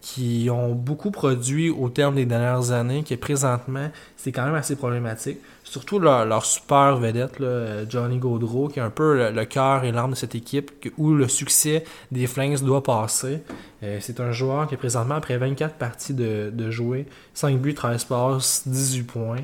qui 0.00 0.48
ont 0.50 0.72
beaucoup 0.72 1.10
produit 1.10 1.70
au 1.70 1.88
terme 1.88 2.14
des 2.14 2.24
dernières 2.24 2.70
années, 2.70 3.02
qui 3.02 3.16
présentement, 3.16 3.90
c'est 4.16 4.32
quand 4.32 4.44
même 4.44 4.54
assez 4.54 4.76
problématique 4.76 5.38
surtout 5.68 5.98
leur, 5.98 6.44
super 6.44 6.96
vedette, 6.96 7.38
là, 7.38 7.84
Johnny 7.88 8.18
Gaudreau, 8.18 8.68
qui 8.68 8.78
est 8.78 8.82
un 8.82 8.90
peu 8.90 9.30
le, 9.30 9.44
cœur 9.44 9.84
et 9.84 9.92
l'âme 9.92 10.10
de 10.10 10.16
cette 10.16 10.34
équipe, 10.34 10.70
où 10.96 11.12
le 11.12 11.28
succès 11.28 11.84
des 12.10 12.26
Flames 12.26 12.56
doit 12.56 12.82
passer. 12.82 13.42
Euh, 13.82 13.98
c'est 14.00 14.20
un 14.20 14.32
joueur 14.32 14.66
qui 14.66 14.76
présentement, 14.76 15.16
après 15.16 15.36
24 15.36 15.74
parties 15.74 16.14
de, 16.14 16.50
de 16.52 16.70
jouer, 16.70 17.06
5 17.34 17.58
buts, 17.58 17.74
13 17.74 18.04
passes, 18.04 18.62
18 18.66 19.02
points, 19.04 19.36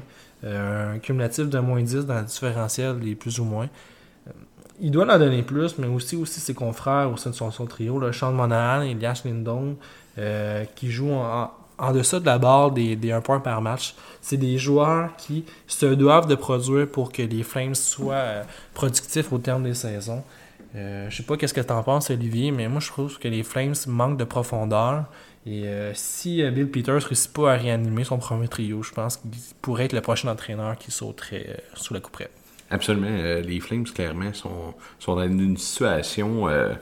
euh, 0.45 0.95
un 0.95 0.99
cumulatif 0.99 1.49
de 1.49 1.59
moins 1.59 1.83
10 1.83 2.07
dans 2.07 2.19
le 2.19 2.25
différentiel, 2.25 2.99
les 3.01 3.15
plus 3.15 3.39
ou 3.39 3.45
moins. 3.45 3.69
Euh, 4.27 4.31
il 4.81 4.91
doit 4.91 5.13
en 5.13 5.19
donner 5.19 5.43
plus, 5.43 5.79
mais 5.79 5.87
aussi, 5.87 6.17
aussi 6.17 6.41
ses 6.41 6.55
confrères 6.55 7.13
au 7.13 7.17
sein 7.17 7.31
de 7.31 7.35
son, 7.35 7.51
trio, 7.67 7.99
le 7.99 8.13
Sean 8.13 8.33
Monahan 8.33 8.83
et 8.83 8.91
Elias 8.93 9.23
Lindon, 9.25 9.77
qui 10.75 10.91
jouent 10.91 11.13
en, 11.13 11.43
en 11.43 11.51
deçà 11.93 12.21
de 12.21 12.27
la 12.27 12.39
barre 12.39 12.71
des, 12.71 12.97
des 12.97 13.13
1 13.13 13.21
point 13.21 13.41
par 13.41 13.61
match. 13.61 13.95
C'est 14.21 14.37
des 14.37 14.59
joueurs 14.59 15.17
qui 15.17 15.45
se 15.67 15.87
doivent 15.87 16.27
de 16.27 16.35
produire 16.35 16.89
pour 16.89 17.13
que 17.13 17.23
les 17.23 17.43
Flames 17.43 17.75
soient 17.75 18.15
euh, 18.15 18.43
productifs 18.73 19.33
au 19.33 19.39
terme 19.39 19.65
des 19.65 19.75
saisons. 19.75 20.23
Euh, 20.77 21.09
je 21.09 21.17
sais 21.17 21.23
pas 21.23 21.37
qu'est-ce 21.37 21.55
que 21.55 21.61
tu 21.61 21.73
en 21.73 21.83
penses, 21.83 22.11
Olivier, 22.11 22.51
mais 22.51 22.69
moi 22.69 22.81
je 22.81 22.89
trouve 22.89 23.19
que 23.19 23.29
les 23.29 23.43
Flames 23.43 23.75
manquent 23.87 24.19
de 24.19 24.25
profondeur. 24.25 25.05
Et 25.47 25.65
euh, 25.67 25.93
si 25.95 26.43
Bill 26.51 26.71
Peters 26.71 26.95
ne 26.95 27.01
réussit 27.01 27.33
pas 27.33 27.53
à 27.53 27.57
réanimer 27.57 28.05
son 28.05 28.19
premier 28.19 28.49
trio, 28.49 28.83
je 28.83 28.93
pense 28.93 29.19
qu'il 29.19 29.31
pourrait 29.61 29.85
être 29.85 29.93
le 29.93 30.01
prochain 30.01 30.29
entraîneur 30.29 30.79
qui 30.79 30.91
sauterait 30.91 31.63
sous 31.75 31.93
la 31.93 32.01
couperette. 32.01 32.33
Absolument. 32.71 33.09
les 33.09 33.61
Flames, 33.61 33.85
clairement, 33.85 34.33
sont, 34.33 34.75
dans 35.07 35.23
une 35.23 35.57
situation 35.57 36.49
euh, 36.49 36.73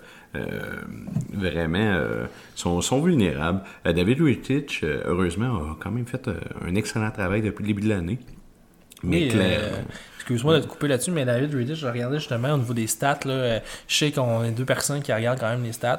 vraiment 1.33 1.79
euh, 1.79 2.27
sont, 2.55 2.81
sont, 2.81 3.01
vulnérables. 3.03 3.63
Euh, 3.87 3.93
David 3.93 4.21
Rittich, 4.21 4.85
heureusement, 4.85 5.47
a 5.47 5.77
quand 5.81 5.91
même 5.91 6.07
fait 6.07 6.29
un 6.65 6.75
excellent 6.75 7.11
travail 7.11 7.43
depuis 7.43 7.63
le 7.63 7.69
début 7.69 7.83
de 7.83 7.89
l'année. 7.89 8.19
Mais 9.03 9.31
Excuse-moi 10.17 10.59
de 10.59 10.63
te 10.63 10.69
couper 10.69 10.87
là-dessus, 10.87 11.11
mais 11.11 11.25
David 11.25 11.53
Rittich, 11.53 11.81
je 11.81 11.87
regardais 11.89 12.19
justement 12.19 12.53
au 12.53 12.59
niveau 12.59 12.75
des 12.75 12.87
stats. 12.87 13.19
Là, 13.25 13.61
je 13.89 13.97
sais 13.97 14.13
qu'on 14.13 14.45
est 14.45 14.53
deux 14.53 14.65
personnes 14.65 15.03
qui 15.03 15.13
regardent 15.13 15.41
quand 15.41 15.49
même 15.49 15.65
les 15.65 15.73
stats. 15.73 15.99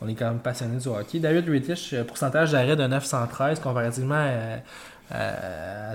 on 0.00 0.08
est 0.08 0.14
quand 0.14 0.28
même 0.28 0.38
passionnés 0.38 0.78
du 0.78 0.88
hockey. 0.88 1.18
David 1.18 1.46
Rittich, 1.50 1.94
pourcentage 2.08 2.52
d'arrêt 2.52 2.76
de 2.76 2.86
913 2.86 3.60
comparativement 3.60 4.14
à, 4.14 4.62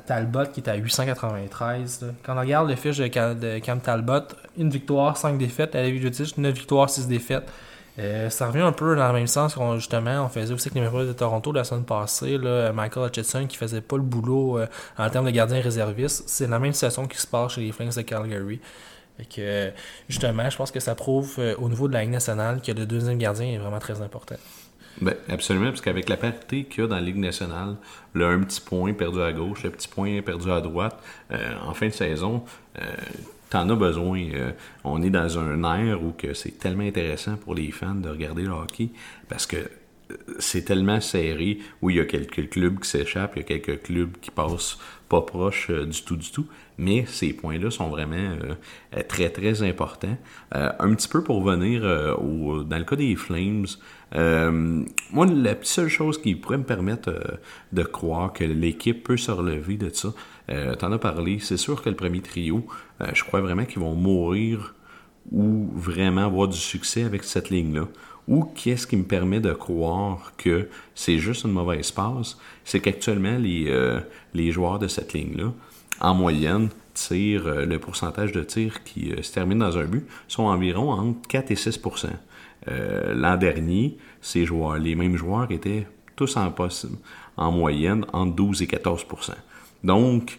Talbot 0.05 0.45
qui 0.53 0.61
est 0.61 0.69
à 0.69 0.75
893. 0.75 2.13
Quand 2.23 2.35
on 2.35 2.39
regarde 2.39 2.69
le 2.69 2.75
fiche 2.75 2.97
de, 2.97 3.59
Cam 3.59 3.79
Talbot, 3.79 4.27
une 4.57 4.69
victoire, 4.69 5.17
5 5.17 5.37
défaites. 5.37 5.75
À 5.75 5.81
David 5.81 6.03
Rittich, 6.03 6.37
9 6.37 6.53
victoires, 6.53 6.89
6 6.89 7.07
défaites. 7.07 7.49
Euh, 7.99 8.29
ça 8.29 8.47
revient 8.47 8.61
un 8.61 8.71
peu 8.71 8.95
dans 8.95 9.07
le 9.07 9.13
même 9.13 9.27
sens 9.27 9.55
qu'on 9.55 9.77
justement 9.77 10.23
on 10.23 10.29
faisait 10.29 10.53
aussi 10.53 10.67
avec 10.67 10.75
les 10.75 10.81
Maple 10.81 11.07
de 11.07 11.13
Toronto 11.13 11.51
la 11.51 11.63
semaine 11.63 11.83
passée, 11.83 12.37
Michael 12.71 13.07
Hutchinson 13.07 13.47
qui 13.47 13.57
faisait 13.57 13.81
pas 13.81 13.95
le 13.95 14.03
boulot 14.03 14.59
euh, 14.59 14.67
en 14.99 15.09
termes 15.09 15.25
de 15.25 15.31
gardien 15.31 15.59
réserviste. 15.61 16.29
C'est 16.29 16.47
la 16.47 16.59
même 16.59 16.73
situation 16.73 17.07
qui 17.07 17.17
se 17.17 17.25
passe 17.25 17.53
chez 17.53 17.61
les 17.61 17.71
Flames 17.71 17.89
de 17.95 18.01
Calgary. 18.01 18.59
que, 19.35 19.71
justement, 20.07 20.47
je 20.47 20.57
pense 20.57 20.69
que 20.69 20.79
ça 20.79 20.93
prouve 20.93 21.35
euh, 21.39 21.55
au 21.57 21.69
niveau 21.69 21.87
de 21.87 21.93
la 21.93 22.01
Ligue 22.01 22.11
nationale 22.11 22.61
que 22.61 22.71
le 22.71 22.85
deuxième 22.85 23.17
gardien 23.17 23.47
est 23.47 23.57
vraiment 23.57 23.79
très 23.79 23.99
important. 23.99 24.35
Ben, 25.01 25.15
absolument, 25.29 25.67
parce 25.67 25.81
qu'avec 25.81 26.09
la 26.09 26.17
parité 26.17 26.63
qu'il 26.63 26.83
y 26.83 26.85
a 26.85 26.87
dans 26.87 26.95
la 26.95 27.01
Ligue 27.01 27.17
nationale, 27.17 27.75
le 28.13 28.25
un 28.25 28.39
petit 28.41 28.61
point 28.61 28.93
perdu 28.93 29.21
à 29.21 29.31
gauche, 29.31 29.63
un 29.65 29.69
petit 29.69 29.87
point 29.87 30.21
perdu 30.21 30.51
à 30.51 30.59
droite, 30.59 30.99
en 31.63 31.73
fin 31.75 31.87
de 31.87 31.93
saison, 31.93 32.43
t'en 33.49 33.69
as 33.69 33.75
besoin. 33.75 34.21
Euh, 34.33 34.51
on 34.83 35.01
est 35.01 35.09
dans 35.09 35.39
un 35.39 35.63
air 35.79 36.03
où 36.03 36.11
que 36.11 36.33
c'est 36.33 36.57
tellement 36.57 36.83
intéressant 36.83 37.37
pour 37.37 37.55
les 37.55 37.71
fans 37.71 37.95
de 37.95 38.09
regarder 38.09 38.43
le 38.43 38.51
hockey 38.51 38.89
parce 39.27 39.45
que 39.45 39.57
euh, 39.57 40.15
c'est 40.39 40.63
tellement 40.63 41.01
serré 41.01 41.59
où 41.81 41.89
il 41.89 41.97
y 41.97 41.99
a 41.99 42.05
quelques 42.05 42.49
clubs 42.49 42.79
qui 42.79 42.89
s'échappent, 42.89 43.33
il 43.35 43.39
y 43.39 43.45
a 43.45 43.59
quelques 43.59 43.83
clubs 43.83 44.11
qui 44.21 44.31
passent 44.31 44.77
pas 45.09 45.21
proche 45.21 45.69
euh, 45.69 45.85
du 45.85 46.01
tout 46.03 46.17
du 46.17 46.31
tout, 46.31 46.47
mais 46.77 47.05
ces 47.07 47.33
points-là 47.33 47.71
sont 47.71 47.89
vraiment 47.89 48.37
très 49.07 49.29
très 49.29 49.63
importants. 49.63 50.17
un 50.51 50.93
petit 50.93 51.07
peu 51.07 51.23
pour 51.23 51.43
venir 51.43 51.83
au, 52.19 52.63
dans 52.63 52.77
le 52.77 52.83
cas 52.83 52.95
des 52.95 53.15
Flames, 53.15 53.65
moi 54.13 55.25
la 55.25 55.55
seule 55.61 55.89
chose 55.89 56.21
qui 56.21 56.35
pourrait 56.35 56.59
me 56.59 56.63
permettre 56.63 57.39
de 57.73 57.83
croire 57.83 58.31
que 58.31 58.43
l'équipe 58.43 59.03
peut 59.03 59.17
se 59.17 59.31
relever 59.31 59.77
de 59.77 59.89
ça, 59.89 60.13
euh, 60.49 60.75
T'en 60.75 60.91
as 60.91 60.99
parlé. 60.99 61.39
C'est 61.39 61.57
sûr 61.57 61.81
que 61.81 61.89
le 61.89 61.95
premier 61.95 62.21
trio, 62.21 62.65
euh, 63.01 63.07
je 63.13 63.23
crois 63.23 63.41
vraiment 63.41 63.65
qu'ils 63.65 63.81
vont 63.81 63.95
mourir 63.95 64.75
ou 65.31 65.69
vraiment 65.73 66.25
avoir 66.25 66.47
du 66.47 66.57
succès 66.57 67.03
avec 67.03 67.23
cette 67.23 67.49
ligne-là. 67.49 67.87
Ou 68.27 68.43
qu'est-ce 68.43 68.87
qui 68.87 68.97
me 68.97 69.03
permet 69.03 69.39
de 69.39 69.53
croire 69.53 70.33
que 70.37 70.69
c'est 70.95 71.17
juste 71.17 71.43
une 71.45 71.51
mauvaise 71.51 71.91
passe, 71.91 72.37
c'est 72.63 72.79
qu'actuellement, 72.79 73.37
les, 73.37 73.65
euh, 73.67 73.99
les 74.33 74.51
joueurs 74.51 74.79
de 74.79 74.87
cette 74.87 75.13
ligne-là, 75.13 75.53
en 75.99 76.13
moyenne, 76.13 76.69
euh, 77.11 77.65
le 77.65 77.79
pourcentage 77.79 78.31
de 78.31 78.43
tirs 78.43 78.83
qui 78.83 79.13
se 79.21 79.31
termine 79.31 79.59
dans 79.59 79.77
un 79.77 79.85
but 79.85 80.05
sont 80.27 80.43
environ 80.43 80.91
entre 80.91 81.27
4 81.27 81.51
et 81.51 81.55
6% 81.55 82.07
L'an 83.13 83.37
dernier, 83.37 83.97
ces 84.19 84.45
joueurs, 84.45 84.77
les 84.77 84.95
mêmes 84.95 85.15
joueurs 85.15 85.49
étaient 85.51 85.87
tous 86.17 86.35
en, 86.35 86.53
en 87.37 87.51
moyenne 87.51 88.05
entre 88.11 88.35
12 88.35 88.63
et 88.63 88.65
14% 88.65 89.31
Donc, 89.85 90.37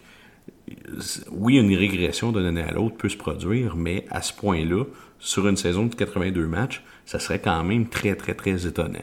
oui, 1.31 1.57
une 1.57 1.73
régression 1.75 2.31
d'une 2.31 2.45
année 2.45 2.61
à 2.61 2.71
l'autre 2.71 2.97
peut 2.97 3.09
se 3.09 3.17
produire, 3.17 3.75
mais 3.75 4.05
à 4.09 4.21
ce 4.21 4.33
point-là, 4.33 4.83
sur 5.19 5.47
une 5.47 5.57
saison 5.57 5.85
de 5.85 5.95
82 5.95 6.45
matchs, 6.45 6.83
ça 7.05 7.19
serait 7.19 7.39
quand 7.39 7.63
même 7.63 7.87
très, 7.87 8.15
très, 8.15 8.33
très 8.33 8.67
étonnant. 8.67 8.99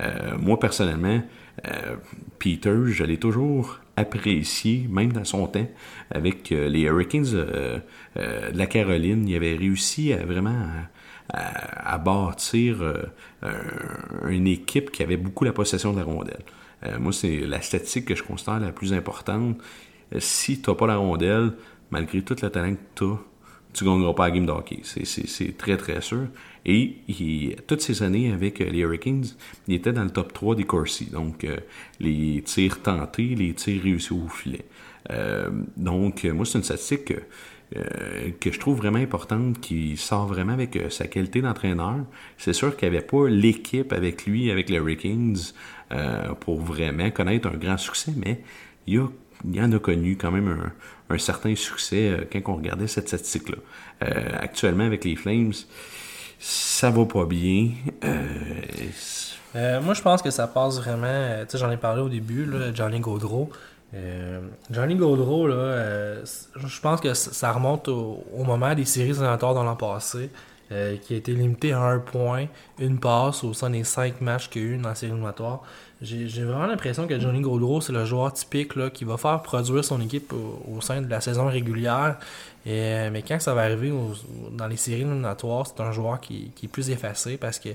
Euh, 0.00 0.36
moi, 0.38 0.58
personnellement, 0.58 1.22
euh, 1.66 1.96
Peter, 2.38 2.74
je 2.86 3.04
l'ai 3.04 3.18
toujours 3.18 3.79
apprécié, 3.96 4.86
même 4.88 5.12
dans 5.12 5.24
son 5.24 5.46
temps, 5.46 5.66
avec 6.10 6.52
euh, 6.52 6.68
les 6.68 6.82
Hurricanes 6.82 7.24
de 7.24 7.82
la 8.52 8.66
Caroline. 8.66 9.28
Il 9.28 9.36
avait 9.36 9.56
réussi 9.56 10.12
à 10.12 10.24
vraiment 10.24 10.66
bâtir 12.04 12.76
une 14.28 14.48
équipe 14.48 14.90
qui 14.90 15.02
avait 15.02 15.16
beaucoup 15.16 15.44
la 15.44 15.52
possession 15.52 15.92
de 15.92 15.98
la 15.98 16.04
rondelle. 16.04 16.42
moi, 16.98 17.12
c'est 17.12 17.40
la 17.46 17.60
statistique 17.60 18.06
que 18.06 18.16
je 18.16 18.24
considère 18.24 18.58
la 18.58 18.72
plus 18.72 18.92
importante. 18.92 19.58
si 20.18 20.60
tu 20.60 20.68
n'as 20.68 20.76
pas 20.76 20.88
la 20.88 20.96
rondelle, 20.96 21.52
malgré 21.90 22.22
tout 22.22 22.34
le 22.42 22.50
talent 22.50 22.74
que 22.74 22.80
tu 22.96 23.04
as, 23.04 23.18
tu 23.72 23.84
ne 23.84 23.90
gagneras 23.90 24.14
pas 24.14 24.24
la 24.28 24.30
game 24.32 24.46
d'hockey. 24.46 24.80
C'est 24.82 25.56
très, 25.56 25.76
très 25.76 26.00
sûr. 26.00 26.26
Et 26.66 27.56
toutes 27.66 27.80
ces 27.80 28.02
années 28.02 28.32
avec 28.32 28.58
les 28.58 28.80
Hurricanes, 28.80 29.24
il 29.66 29.74
était 29.74 29.92
dans 29.92 30.04
le 30.04 30.10
top 30.10 30.32
3 30.32 30.56
des 30.56 30.64
Corsi. 30.64 31.06
Donc, 31.06 31.44
euh, 31.44 31.56
les 32.00 32.42
tirs 32.44 32.82
tentés, 32.82 33.34
les 33.34 33.54
tirs 33.54 33.82
réussis 33.82 34.12
au 34.12 34.28
filet. 34.28 34.64
Euh, 35.10 35.48
donc, 35.76 36.24
moi, 36.24 36.44
c'est 36.44 36.58
une 36.58 36.64
statistique 36.64 37.06
que, 37.06 37.14
euh, 37.76 38.30
je 38.44 38.58
trouve 38.58 38.76
vraiment 38.78 38.98
importante, 38.98 39.60
qui 39.60 39.96
sort 39.96 40.26
vraiment 40.26 40.52
avec 40.52 40.78
sa 40.90 41.06
qualité 41.06 41.40
d'entraîneur. 41.40 42.04
C'est 42.36 42.52
sûr 42.52 42.76
qu'il 42.76 42.90
n'y 42.90 42.96
avait 42.96 43.06
pas 43.06 43.28
l'équipe 43.28 43.92
avec 43.92 44.26
lui, 44.26 44.50
avec 44.50 44.68
les 44.68 44.76
Hurricanes, 44.76 45.38
pour 46.40 46.60
vraiment 46.60 47.10
connaître 47.10 47.48
un 47.48 47.56
grand 47.56 47.76
succès, 47.76 48.12
mais 48.16 48.42
il 48.86 48.94
y 48.94 48.98
a 48.98 49.08
il 49.44 49.60
en 49.60 49.72
a 49.72 49.78
connu 49.78 50.16
quand 50.16 50.30
même 50.30 50.72
un, 51.08 51.18
certain 51.18 51.54
succès 51.56 52.08
euh, 52.08 52.24
quand 52.30 52.52
on 52.52 52.56
regardait 52.56 52.86
cette 52.86 53.08
statistique-là. 53.08 53.56
Euh, 54.02 54.38
actuellement, 54.38 54.84
avec 54.84 55.04
les 55.04 55.16
Flames, 55.16 55.52
ça 56.40 56.90
va 56.90 57.04
pas 57.04 57.26
bien. 57.26 57.68
Euh, 59.56 59.80
moi, 59.82 59.94
je 59.94 60.00
pense 60.00 60.22
que 60.22 60.30
ça 60.30 60.46
passe 60.46 60.78
vraiment. 60.78 61.40
Tu 61.40 61.50
sais, 61.50 61.58
j'en 61.58 61.70
ai 61.70 61.76
parlé 61.76 62.00
au 62.00 62.08
début, 62.08 62.48
Johnny 62.74 63.00
Gaudreau. 63.00 63.50
Johnny 64.70 64.94
Gaudreau, 64.94 65.48
je 65.48 66.80
pense 66.80 67.00
que 67.00 67.12
ça 67.12 67.52
remonte 67.52 67.88
au, 67.88 68.24
moment 68.44 68.74
des 68.74 68.84
séries 68.84 69.10
éliminatoires 69.10 69.54
dans 69.54 69.64
l'an 69.64 69.76
passé, 69.76 70.30
qui 70.68 71.14
a 71.14 71.16
été 71.16 71.32
limité 71.32 71.72
à 71.72 71.80
un 71.80 71.98
point, 71.98 72.46
une 72.78 73.00
passe 73.00 73.42
au 73.42 73.52
sein 73.52 73.70
des 73.70 73.84
cinq 73.84 74.20
matchs 74.20 74.48
qu'il 74.48 74.62
y 74.62 74.64
a 74.64 74.68
eu 74.68 74.76
dans 74.78 74.90
la 74.90 74.94
série 74.94 75.10
éliminatoire. 75.10 75.62
J'ai 76.02 76.44
vraiment 76.44 76.66
l'impression 76.66 77.06
que 77.06 77.20
Johnny 77.20 77.42
Gaudreau, 77.42 77.82
c'est 77.82 77.92
le 77.92 78.06
joueur 78.06 78.32
typique 78.32 78.72
qui 78.92 79.04
va 79.04 79.18
faire 79.18 79.42
produire 79.42 79.84
son 79.84 80.00
équipe 80.00 80.32
au, 80.32 80.80
sein 80.80 81.02
de 81.02 81.10
la 81.10 81.20
saison 81.20 81.46
régulière. 81.46 82.16
Et, 82.66 83.08
mais 83.10 83.22
quand 83.22 83.40
ça 83.40 83.54
va 83.54 83.62
arriver 83.62 83.92
dans 84.52 84.66
les 84.66 84.76
séries 84.76 85.00
éliminatoires, 85.00 85.66
c'est 85.66 85.80
un 85.80 85.92
joueur 85.92 86.20
qui, 86.20 86.52
est 86.62 86.68
plus 86.68 86.90
effacé 86.90 87.36
parce 87.36 87.58
que, 87.58 87.70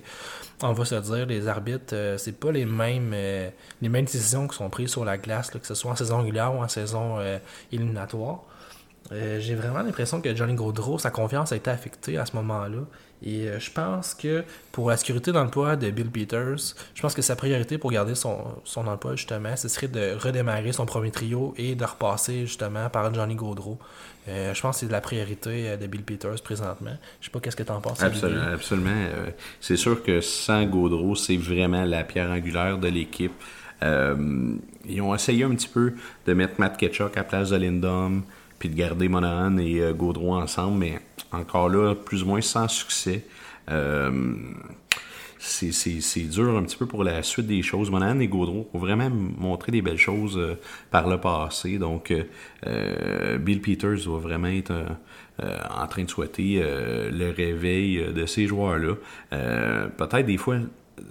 on 0.61 0.73
va 0.73 0.85
se 0.85 0.95
dire, 0.95 1.25
les 1.25 1.47
arbitres, 1.47 1.93
euh, 1.93 2.17
c'est 2.17 2.39
pas 2.39 2.51
les 2.51 2.65
mêmes, 2.65 3.11
euh, 3.13 3.49
les 3.81 3.89
mêmes 3.89 4.05
décisions 4.05 4.47
qui 4.47 4.55
sont 4.55 4.69
prises 4.69 4.91
sur 4.91 5.03
la 5.03 5.17
glace, 5.17 5.49
que 5.49 5.65
ce 5.65 5.73
soit 5.73 5.91
en 5.91 5.95
saison 5.95 6.19
régulière 6.19 6.53
ou 6.53 6.63
en 6.63 6.67
saison 6.67 7.17
euh, 7.17 7.39
éliminatoire. 7.71 8.41
J'ai 9.11 9.53
vraiment 9.53 9.83
l'impression 9.83 10.19
que 10.19 10.35
Johnny 10.35 10.55
Gaudreau, 10.55 10.97
sa 10.97 11.11
confiance 11.11 11.51
a 11.51 11.55
été 11.55 11.69
affectée 11.69 12.17
à 12.17 12.25
ce 12.25 12.35
moment-là. 12.37 12.79
Et 13.23 13.47
euh, 13.47 13.59
je 13.59 13.71
pense 13.71 14.13
que 14.13 14.43
pour 14.71 14.89
la 14.89 14.97
sécurité 14.97 15.31
d'emploi 15.31 15.75
de 15.75 15.89
Bill 15.89 16.09
Peters, 16.09 16.75
je 16.93 17.01
pense 17.01 17.13
que 17.13 17.21
sa 17.21 17.35
priorité 17.35 17.77
pour 17.77 17.91
garder 17.91 18.13
son, 18.13 18.43
son 18.63 18.87
emploi, 18.87 19.15
justement, 19.15 19.55
ce 19.55 19.67
serait 19.67 19.87
de 19.87 20.15
redémarrer 20.15 20.73
son 20.73 20.85
premier 20.85 21.11
trio 21.11 21.53
et 21.57 21.75
de 21.75 21.85
repasser 21.85 22.41
justement 22.41 22.89
par 22.89 23.13
Johnny 23.13 23.35
Gaudreau. 23.35 23.79
Euh, 24.27 24.53
je 24.53 24.61
pense 24.61 24.77
que 24.79 24.85
c'est 24.85 24.91
la 24.91 25.01
priorité 25.01 25.69
euh, 25.69 25.77
de 25.77 25.87
Bill 25.87 26.03
Peters 26.03 26.41
présentement. 26.43 26.97
Je 27.21 27.25
sais 27.25 27.31
pas 27.31 27.39
qu'est-ce 27.39 27.55
que 27.55 27.63
tu 27.63 27.71
en 27.71 27.79
penses. 27.79 28.03
Absolument. 28.03 28.41
absolument. 28.53 29.07
c'est 29.61 29.77
sûr 29.77 30.03
que 30.03 30.19
sans 30.21 30.65
Gaudreau, 30.65 31.15
c'est 31.15 31.37
vraiment 31.37 31.85
la 31.85 32.03
pierre 32.03 32.29
angulaire 32.29 32.77
de 32.77 32.89
l'équipe. 32.89 33.33
ils 33.81 35.01
ont 35.01 35.15
essayé 35.15 35.43
un 35.45 35.55
petit 35.55 35.69
peu 35.69 35.93
de 36.25 36.33
mettre 36.33 36.55
Matt 36.59 36.77
Ketchuk 36.77 37.15
à 37.17 37.23
place 37.23 37.51
de 37.51 37.57
Lindom 37.57 38.23
puis 38.57 38.69
de 38.69 38.75
garder 38.75 39.09
Monahan 39.09 39.57
et 39.57 39.81
Gaudreau 39.93 40.33
ensemble, 40.33 40.77
mais 40.79 41.01
encore 41.35 41.69
là, 41.69 41.95
plus 41.95 42.23
ou 42.23 42.27
moins 42.27 42.41
sans 42.41 42.67
succès. 42.67 43.25
Euh, 43.69 44.33
c'est 45.37 46.27
dur 46.27 46.57
un 46.57 46.63
petit 46.63 46.77
peu 46.77 46.87
pour 46.87 47.03
la 47.03 47.21
suite 47.21 47.45
des 47.45 47.61
choses. 47.61 47.91
Monahan 47.91 48.19
et 48.19 48.27
Gaudreau 48.27 48.67
ont 48.73 48.79
vraiment 48.79 49.11
montré 49.11 49.71
des 49.71 49.83
belles 49.83 49.99
choses 49.99 50.37
euh, 50.37 50.55
par 50.89 51.07
le 51.07 51.19
passé. 51.19 51.77
Donc, 51.77 52.11
Bill 53.39 53.61
Peters 53.61 54.05
doit 54.05 54.19
vraiment 54.19 54.47
être 54.47 54.73
en 55.39 55.85
train 55.85 56.03
de 56.03 56.09
souhaiter 56.09 56.59
le 56.63 57.29
réveil 57.29 58.11
de 58.11 58.25
ces 58.25 58.47
joueurs-là. 58.47 58.95
Peut-être 59.29 60.25
des 60.25 60.37
fois, 60.37 60.57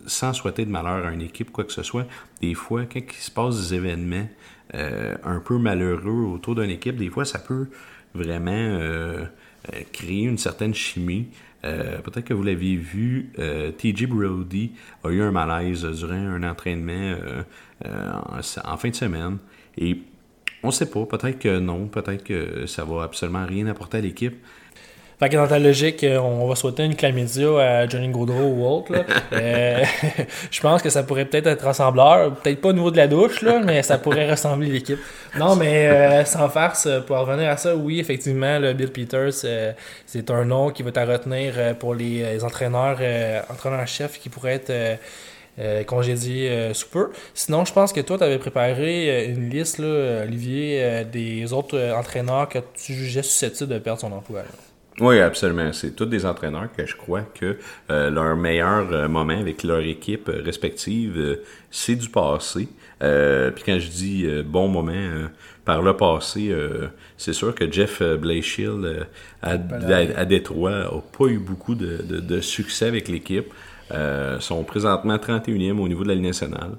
sans 0.07 0.33
souhaiter 0.33 0.65
de 0.65 0.71
malheur 0.71 1.07
à 1.07 1.13
une 1.13 1.23
équipe, 1.23 1.51
quoi 1.51 1.65
que 1.65 1.73
ce 1.73 1.83
soit, 1.83 2.07
des 2.41 2.55
fois, 2.55 2.85
quand 2.85 3.01
il 3.01 3.23
se 3.23 3.31
passe 3.31 3.57
des 3.57 3.75
événements 3.75 4.29
euh, 4.75 5.15
un 5.25 5.41
peu 5.41 5.59
malheureux 5.59 6.25
autour 6.33 6.55
d'une 6.55 6.71
équipe, 6.71 6.97
des 6.97 7.11
fois, 7.11 7.25
ça 7.25 7.39
peut 7.39 7.69
vraiment 8.15 8.51
euh, 8.53 9.23
euh, 9.23 9.27
créer 9.93 10.25
une 10.25 10.39
certaine 10.39 10.75
chimie. 10.75 11.29
Peut-être 11.63 12.25
que 12.25 12.35
vous 12.35 12.43
l'avez 12.43 12.77
vu, 12.77 13.33
TJ 13.79 14.07
Brody 14.07 14.73
a 15.03 15.09
eu 15.09 15.23
un 15.23 15.31
malaise 15.31 15.85
durant 15.85 16.13
un 16.13 16.43
entraînement 16.43 17.17
en, 17.85 18.77
fin 18.77 18.91
de 18.91 18.95
semaine. 18.95 19.39
Et 19.79 20.03
on 20.63 20.69
ne 20.69 20.73
sait 20.73 20.91
pas, 20.91 21.07
peut-être 21.07 21.39
que 21.39 21.59
non, 21.59 21.87
peut-être 21.87 22.25
que 22.25 22.67
ça 22.67 22.85
va 22.85 23.05
absolument 23.05 23.47
rien 23.47 23.67
apporter 23.67 23.99
à 23.99 24.01
l'équipe. 24.01 24.37
Fait 25.25 25.31
que 25.31 25.37
dans 25.37 25.49
ta 25.49 25.59
logique, 25.59 26.05
euh, 26.05 26.19
on 26.19 26.47
va 26.47 26.55
souhaiter 26.55 26.85
une 26.85 26.97
chlamydia 26.97 27.59
à 27.59 27.89
Johnny 27.89 28.09
Gaudreau 28.09 28.43
ou 28.43 28.67
autre. 28.67 28.93
Euh, 29.33 29.83
je 30.51 30.61
pense 30.61 30.81
que 30.81 30.91
ça 30.91 31.03
pourrait 31.03 31.25
peut-être 31.25 31.47
être 31.47 31.65
rassembleur. 31.65 32.35
Peut-être 32.37 32.61
pas 32.61 32.69
au 32.69 32.73
niveau 32.73 32.91
de 32.91 32.97
la 32.97 33.09
douche, 33.09 33.43
là, 33.43 33.61
mais 33.65 33.83
ça 33.83 33.99
pourrait 33.99 34.31
ressembler 34.31 34.69
l'équipe. 34.69 34.99
Non, 35.37 35.57
mais 35.57 35.89
euh, 35.89 36.25
sans 36.25 36.49
farce, 36.49 36.87
pour 37.07 37.19
revenir 37.19 37.49
à 37.49 37.57
ça, 37.57 37.75
oui, 37.75 37.99
effectivement, 37.99 38.59
le 38.59 38.75
Bill 38.75 38.93
Peters, 38.93 39.33
c'est 40.07 40.31
un 40.31 40.45
nom 40.45 40.71
qui 40.71 40.83
va 40.83 40.91
à 40.95 41.05
retenir 41.05 41.77
pour 41.79 41.95
les, 41.95 42.45
entraîneurs, 42.45 42.99
entraîneurs-chefs 43.51 44.21
qui 44.21 44.29
pourraient 44.29 44.61
être 44.63 45.87
congédiés 45.87 46.71
sous 46.75 46.89
peu. 46.89 47.11
Sinon, 47.33 47.65
je 47.65 47.73
pense 47.73 47.93
que 47.93 48.01
toi, 48.01 48.19
tu 48.19 48.25
avais 48.25 48.39
préparé 48.39 49.27
une 49.27 49.49
liste, 49.51 49.79
là, 49.79 50.23
Olivier, 50.23 51.05
des 51.11 51.53
autres 51.53 51.93
entraîneurs 51.97 52.49
que 52.49 52.59
tu 52.75 52.93
jugeais 52.93 53.23
susceptibles 53.23 53.73
de 53.73 53.79
perdre 53.79 54.01
son 54.01 54.13
emploi. 54.13 54.43
Oui, 55.01 55.19
absolument. 55.19 55.73
C'est 55.73 55.97
tous 55.97 56.07
des 56.07 56.25
entraîneurs 56.25 56.69
que 56.73 56.87
je 56.87 56.95
crois 56.95 57.23
que 57.23 57.57
euh, 57.91 58.11
leur 58.11 58.37
meilleur 58.37 58.93
euh, 58.93 59.09
moment 59.09 59.39
avec 59.39 59.65
leur 59.65 59.81
équipe 59.81 60.29
euh, 60.29 60.41
respective, 60.45 61.39
c'est 61.71 61.97
du 61.97 62.09
passé. 62.09 62.69
Puis 63.01 63.65
quand 63.67 63.79
je 63.79 63.89
dis 63.89 64.27
bon 64.47 64.69
moment 64.69 65.29
par 65.67 65.83
le 65.83 65.95
passé, 65.95 66.55
c'est 67.19 67.35
sûr 67.35 67.55
que 67.55 67.71
Jeff 67.71 68.03
Blashill 68.03 69.07
à, 69.43 69.59
à, 69.59 70.25
Détroit 70.25 70.71
n'a 70.71 71.03
pas 71.19 71.27
eu 71.27 71.39
beaucoup 71.39 71.75
de, 71.75 71.99
de 71.99 72.41
succès 72.41 72.87
avec 72.87 73.09
l'équipe. 73.09 73.53
sont 74.41 74.65
présentement 74.65 75.17
31e 75.17 75.79
au 75.81 75.89
niveau 75.89 76.03
de 76.03 76.09
la 76.09 76.15
Ligue 76.15 76.25
nationale. 76.25 76.79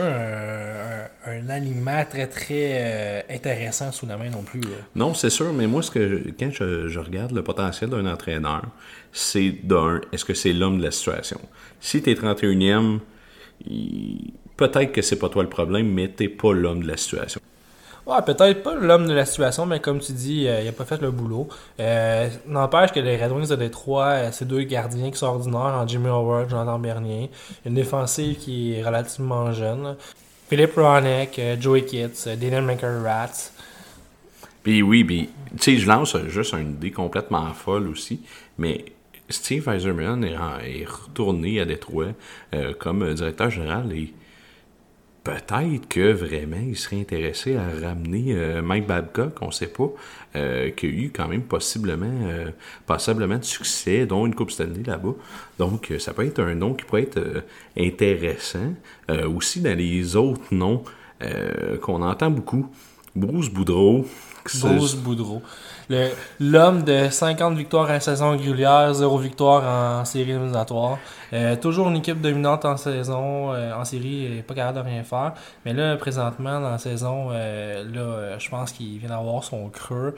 Un, 0.00 1.08
un, 1.26 1.48
alignement 1.50 2.04
très 2.04 2.26
très 2.26 2.70
euh, 2.72 3.20
intéressant 3.30 3.92
sous 3.92 4.06
la 4.06 4.16
main 4.16 4.30
non 4.30 4.42
plus. 4.42 4.62
Non, 4.94 5.14
c'est 5.14 5.30
sûr, 5.30 5.52
mais 5.52 5.66
moi, 5.66 5.82
ce 5.82 5.90
que 5.90 6.22
quand 6.38 6.50
je, 6.50 6.98
regarde 6.98 7.32
le 7.32 7.42
potentiel 7.42 7.90
d'un 7.90 8.06
entraîneur, 8.06 8.62
c'est 9.12 9.50
d'un, 9.62 10.00
est-ce 10.12 10.24
que 10.24 10.34
c'est 10.34 10.52
l'homme 10.52 10.78
de 10.78 10.84
la 10.84 10.90
situation? 10.90 11.40
Si 11.80 12.02
tu 12.02 12.10
es 12.10 12.14
31e, 12.14 12.98
peut-être 14.56 14.92
que 14.92 15.02
c'est 15.02 15.18
pas 15.18 15.28
toi 15.28 15.42
le 15.42 15.48
problème, 15.48 15.92
mais 15.92 16.08
t'es 16.08 16.28
pas 16.28 16.52
l'homme 16.52 16.82
de 16.82 16.88
la 16.88 16.96
situation. 16.96 17.40
Peut-être 18.24 18.62
pas 18.62 18.74
l'homme 18.74 19.06
de 19.06 19.12
la 19.12 19.26
situation, 19.26 19.66
mais 19.66 19.80
comme 19.80 20.00
tu 20.00 20.12
dis, 20.12 20.48
euh, 20.48 20.62
il 20.62 20.68
a 20.68 20.72
pas 20.72 20.86
fait 20.86 21.00
le 21.02 21.10
boulot. 21.10 21.46
Euh, 21.78 22.30
n'empêche 22.46 22.90
que 22.90 23.00
les 23.00 23.22
Red 23.22 23.32
Wings 23.32 23.48
de 23.48 23.56
Détroit, 23.56 24.06
euh, 24.06 24.28
c'est 24.32 24.48
deux 24.48 24.62
gardiens 24.62 25.10
qui 25.10 25.18
sont 25.18 25.26
ordinaires 25.26 25.76
en 25.76 25.86
Jimmy 25.86 26.08
Howard, 26.08 26.48
Jonathan 26.48 26.78
Bernier. 26.78 27.30
Une 27.66 27.74
défensive 27.74 28.38
qui 28.38 28.72
est 28.72 28.82
relativement 28.82 29.52
jeune. 29.52 29.94
Philippe 30.48 30.76
Ronek, 30.76 31.38
Joey 31.60 31.84
Kitts, 31.84 32.26
Daniel 32.40 32.62
McRats. 32.62 33.50
Puis 34.62 34.80
oui, 34.80 35.04
puis 35.04 35.28
tu 35.58 35.74
sais, 35.74 35.76
je 35.76 35.86
lance 35.86 36.16
juste 36.28 36.54
une 36.54 36.70
idée 36.70 36.90
complètement 36.90 37.52
folle 37.52 37.88
aussi, 37.88 38.22
mais 38.56 38.86
Steve 39.28 39.68
Eiserman 39.68 40.24
est, 40.24 40.86
retourné 40.86 41.60
à 41.60 41.66
Détroit 41.66 42.12
comme 42.78 43.12
directeur 43.12 43.50
général 43.50 43.92
et 43.92 44.14
peut-être 45.28 45.88
que 45.88 46.12
vraiment 46.12 46.62
il 46.66 46.76
serait 46.76 47.00
intéressé 47.00 47.56
à 47.56 47.68
ramener 47.86 48.34
Mike 48.62 48.86
Babcock, 48.86 49.36
on 49.42 49.48
ne 49.48 49.52
sait 49.52 49.68
pas, 49.68 49.90
qui 50.32 50.86
a 50.86 50.88
eu 50.88 51.10
quand 51.14 51.28
même 51.28 51.42
possiblement, 51.42 52.26
passablement 52.86 53.38
de 53.38 53.44
succès, 53.44 54.06
dont 54.06 54.26
une 54.26 54.34
Coupe 54.34 54.50
Stanley 54.50 54.82
là-bas. 54.86 55.14
Donc, 55.58 55.92
ça 55.98 56.14
peut 56.14 56.24
être 56.24 56.40
un 56.40 56.54
nom 56.54 56.74
qui 56.74 56.84
pourrait 56.84 57.02
être 57.02 57.44
intéressant. 57.76 58.74
aussi, 59.34 59.60
dans 59.60 59.76
les 59.76 60.16
autres 60.16 60.42
noms 60.50 60.82
qu'on 61.82 62.02
entend 62.02 62.30
beaucoup, 62.30 62.70
Bruce 63.14 63.50
Boudreau. 63.50 64.06
Bruce 64.56 64.94
Boudreau. 64.94 65.42
L'homme 66.38 66.82
de 66.84 67.08
50 67.08 67.56
victoires 67.56 67.90
en 67.90 68.00
saison 68.00 68.32
régulière, 68.32 68.92
0 68.92 69.18
victoire 69.18 70.00
en 70.00 70.04
série 70.04 70.30
éliminatoire. 70.32 70.98
Euh, 71.32 71.56
toujours 71.56 71.88
une 71.88 71.96
équipe 71.96 72.20
dominante 72.20 72.64
en 72.64 72.76
saison, 72.76 73.52
euh, 73.52 73.72
en 73.74 73.84
série, 73.84 74.42
pas 74.46 74.54
capable 74.54 74.78
de 74.78 74.90
rien 74.90 75.02
faire. 75.02 75.34
Mais 75.64 75.72
là, 75.72 75.96
présentement, 75.96 76.60
dans 76.60 76.70
la 76.70 76.78
saison, 76.78 77.28
euh, 77.32 77.84
là, 77.84 78.38
je 78.38 78.48
pense 78.48 78.72
qu'il 78.72 78.98
vient 78.98 79.10
d'avoir 79.10 79.44
son 79.44 79.68
creux. 79.68 80.14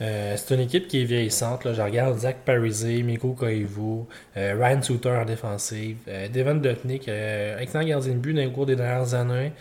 c'est 0.00 0.54
une 0.54 0.60
équipe 0.60 0.86
qui 0.86 1.02
est 1.02 1.04
vieillissante. 1.04 1.64
Là. 1.64 1.72
Je 1.72 1.82
regarde 1.82 2.18
Zach 2.18 2.36
Parisé, 2.44 3.02
Miko 3.02 3.32
Koivu, 3.32 4.04
Ryan 4.36 4.80
Suter 4.80 5.10
en 5.10 5.24
défensive, 5.24 5.96
Devin 6.32 6.54
Dutnick, 6.54 7.08
excellent 7.58 7.84
gardien 7.84 8.12
de 8.12 8.18
but 8.18 8.32
dans 8.32 8.42
les 8.42 8.50
cours 8.52 8.66
des 8.66 8.76
dernières 8.76 9.14
années. 9.14 9.52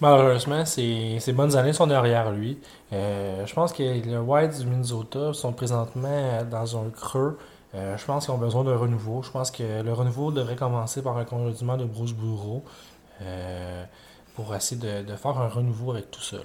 Malheureusement, 0.00 0.64
ses, 0.66 1.20
bonnes 1.34 1.56
années 1.56 1.72
sont 1.72 1.86
derrière 1.86 2.30
lui. 2.30 2.58
Euh, 2.92 3.46
je 3.46 3.54
pense 3.54 3.72
que 3.72 3.82
les 3.82 4.16
Whites 4.18 4.60
du 4.60 4.66
Minnesota 4.66 5.32
sont 5.32 5.52
présentement 5.52 6.44
dans 6.50 6.76
un 6.76 6.90
creux. 6.90 7.38
Euh, 7.74 7.96
je 7.96 8.04
pense 8.04 8.26
qu'ils 8.26 8.34
ont 8.34 8.38
besoin 8.38 8.62
de 8.64 8.72
renouveau. 8.72 9.22
Je 9.22 9.30
pense 9.30 9.50
que 9.50 9.82
le 9.82 9.92
renouveau 9.92 10.30
devrait 10.30 10.56
commencer 10.56 11.02
par 11.02 11.16
un 11.16 11.24
congédiement 11.24 11.78
de 11.78 11.84
Bruce 11.84 12.12
Bourreau 12.12 12.62
euh, 13.22 13.84
pour 14.34 14.54
essayer 14.54 14.80
de, 15.02 15.16
faire 15.16 15.38
un 15.38 15.48
renouveau 15.48 15.92
avec 15.92 16.10
tout 16.10 16.22
ça. 16.22 16.38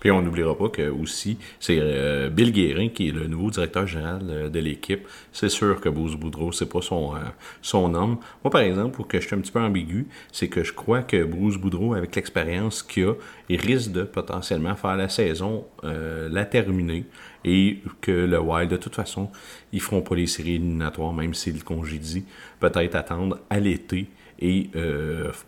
Puis 0.00 0.10
on 0.10 0.22
n'oubliera 0.22 0.56
pas 0.56 0.70
que 0.70 0.90
aussi, 0.90 1.38
c'est 1.60 1.78
euh, 1.78 2.30
Bill 2.30 2.52
Guérin 2.52 2.88
qui 2.88 3.08
est 3.08 3.12
le 3.12 3.26
nouveau 3.26 3.50
directeur 3.50 3.86
général 3.86 4.22
euh, 4.28 4.48
de 4.48 4.58
l'équipe. 4.58 5.06
C'est 5.32 5.50
sûr 5.50 5.80
que 5.80 5.90
Bruce 5.90 6.16
Boudreau, 6.16 6.52
c'est 6.52 6.68
pas 6.68 6.80
son, 6.80 7.14
euh, 7.14 7.18
son 7.60 7.94
homme. 7.94 8.16
Moi, 8.42 8.50
par 8.50 8.62
exemple, 8.62 8.96
pour 8.96 9.06
que 9.06 9.20
je 9.20 9.28
sois 9.28 9.36
un 9.36 9.42
petit 9.42 9.52
peu 9.52 9.60
ambigu, 9.60 10.08
c'est 10.32 10.48
que 10.48 10.64
je 10.64 10.72
crois 10.72 11.02
que 11.02 11.22
Bruce 11.22 11.58
Boudreau, 11.58 11.94
avec 11.94 12.16
l'expérience 12.16 12.82
qu'il 12.82 13.04
a, 13.04 13.14
il 13.50 13.60
risque 13.60 13.92
de 13.92 14.04
potentiellement 14.04 14.74
faire 14.74 14.96
la 14.96 15.08
saison, 15.08 15.66
la 15.82 16.44
terminer, 16.44 17.04
et 17.44 17.78
que 18.00 18.12
le 18.12 18.38
Wild, 18.38 18.70
de 18.70 18.76
toute 18.76 18.94
façon, 18.94 19.28
ils 19.72 19.80
feront 19.80 20.02
pas 20.02 20.14
les 20.14 20.26
séries 20.26 20.54
éliminatoires, 20.54 21.12
même 21.12 21.34
s'ils 21.34 21.64
congédient. 21.64 22.22
Peut-être 22.60 22.94
attendre 22.94 23.40
à 23.50 23.58
l'été 23.58 24.08
et 24.40 24.70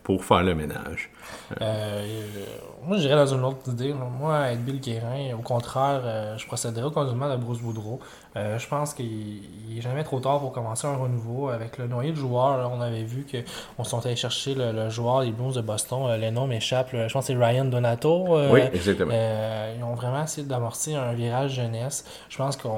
pour 0.03 0.25
faire 0.25 0.43
le 0.43 0.55
ménage. 0.55 1.11
Euh, 1.61 2.05
moi, 2.87 2.97
j'irais 2.97 3.15
dans 3.15 3.27
une 3.27 3.45
autre 3.45 3.69
idée. 3.69 3.93
Moi, 3.93 4.53
être 4.53 4.65
Bill 4.65 4.81
Guérin, 4.81 5.35
au 5.39 5.43
contraire, 5.43 6.03
euh, 6.05 6.39
je 6.39 6.47
procéderais 6.47 6.85
au 6.85 6.91
conduisement 6.91 7.31
de 7.31 7.37
Bruce 7.37 7.61
Boudreau. 7.61 8.01
Euh, 8.37 8.59
je 8.59 8.67
pense 8.67 8.95
qu'il 8.95 9.43
n'est 9.69 9.81
jamais 9.81 10.05
trop 10.05 10.21
tard 10.21 10.41
pour 10.41 10.53
commencer 10.53 10.87
un 10.87 10.97
renouveau. 10.97 11.49
Avec 11.49 11.79
le 11.79 11.87
noyé 11.87 12.11
de 12.11 12.17
joueurs, 12.17 12.71
on 12.73 12.81
avait 12.81 13.05
vu 13.05 13.27
qu'on 13.27 13.85
sont 13.85 14.05
allés 14.05 14.17
chercher 14.17 14.55
le, 14.55 14.91
joueur 14.91 15.23
des 15.23 15.33
Blues 15.33 15.55
de 15.55 15.61
Boston. 15.61 16.15
les 16.19 16.31
noms 16.31 16.47
m'échappent. 16.47 16.91
Je 16.93 17.13
pense 17.13 17.27
que 17.27 17.33
c'est 17.33 17.45
Ryan 17.45 17.65
Donato. 17.65 18.39
oui, 18.51 18.61
exactement. 18.73 19.13
ils 19.13 19.83
ont 19.85 19.95
vraiment 19.95 20.25
essayé 20.25 20.47
d'amorcer 20.47 20.95
un 20.95 21.13
virage 21.13 21.55
jeunesse. 21.55 22.05
Je 22.29 22.37
pense 22.37 22.57
que 22.57 22.69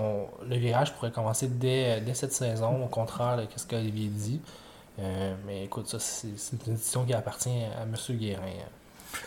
le 0.49 0.56
virage 0.56 0.92
pourrait 0.94 1.12
commencer 1.12 1.49
dès, 1.49 2.00
dès 2.00 2.14
cette 2.14 2.33
saison, 2.33 2.85
au 2.85 2.88
contraire 2.88 3.37
de 3.37 3.44
ce 3.56 3.66
qu'Olivier 3.66 4.09
dit. 4.09 4.40
Euh, 4.99 5.35
mais 5.47 5.65
écoute, 5.65 5.89
ça, 5.89 5.99
c'est 5.99 6.29
une 6.67 6.75
décision 6.75 7.05
qui 7.05 7.13
appartient 7.13 7.49
à 7.51 7.83
M. 7.83 8.17
Guérin. 8.17 8.43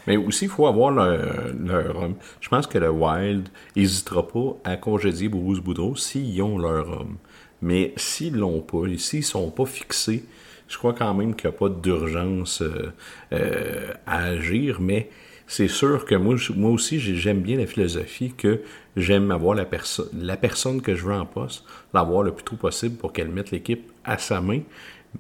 Mais 0.05 0.17
aussi, 0.17 0.45
il 0.45 0.51
faut 0.51 0.67
avoir 0.67 0.91
leur, 0.91 1.95
homme. 1.95 2.15
Je 2.41 2.49
pense 2.49 2.67
que 2.67 2.77
le 2.77 2.89
Wild 2.89 3.47
n'hésitera 3.75 4.27
pas 4.27 4.57
à 4.63 4.77
congédier 4.77 5.29
Bruce 5.29 5.59
Boudreau 5.59 5.95
s'ils 5.95 6.41
ont 6.41 6.57
leur 6.57 6.89
homme. 6.89 7.17
Mais 7.61 7.93
s'ils 7.97 8.35
l'ont 8.35 8.61
pas, 8.61 8.83
s'ils 8.97 9.23
sont 9.23 9.49
pas 9.49 9.65
fixés, 9.65 10.25
je 10.67 10.77
crois 10.77 10.93
quand 10.93 11.13
même 11.13 11.35
qu'il 11.35 11.49
n'y 11.49 11.55
a 11.55 11.57
pas 11.57 11.69
d'urgence 11.69 12.61
euh, 12.61 12.91
euh, 13.31 13.93
à 14.05 14.25
agir, 14.25 14.79
mais 14.81 15.09
c'est 15.47 15.69
sûr 15.69 16.05
que 16.05 16.15
moi, 16.15 16.35
moi 16.55 16.71
aussi, 16.71 16.99
j'aime 16.99 17.41
bien 17.41 17.57
la 17.57 17.65
philosophie 17.65 18.33
que 18.33 18.61
j'aime 18.97 19.31
avoir 19.31 19.55
la, 19.55 19.63
personne 19.63 20.09
la 20.13 20.35
personne 20.35 20.81
que 20.81 20.93
je 20.93 21.05
veux 21.05 21.13
en 21.13 21.25
poste, 21.25 21.63
l'avoir 21.93 22.23
le 22.23 22.33
plus 22.33 22.43
tôt 22.43 22.57
possible 22.57 22.97
pour 22.97 23.13
qu'elle 23.13 23.29
mette 23.29 23.51
l'équipe 23.51 23.89
à 24.03 24.17
sa 24.17 24.41
main 24.41 24.59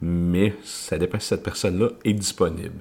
mais 0.01 0.53
ça 0.63 0.97
dépend 0.97 1.19
si 1.19 1.27
cette 1.27 1.43
personne-là 1.43 1.89
est 2.03 2.13
disponible. 2.13 2.79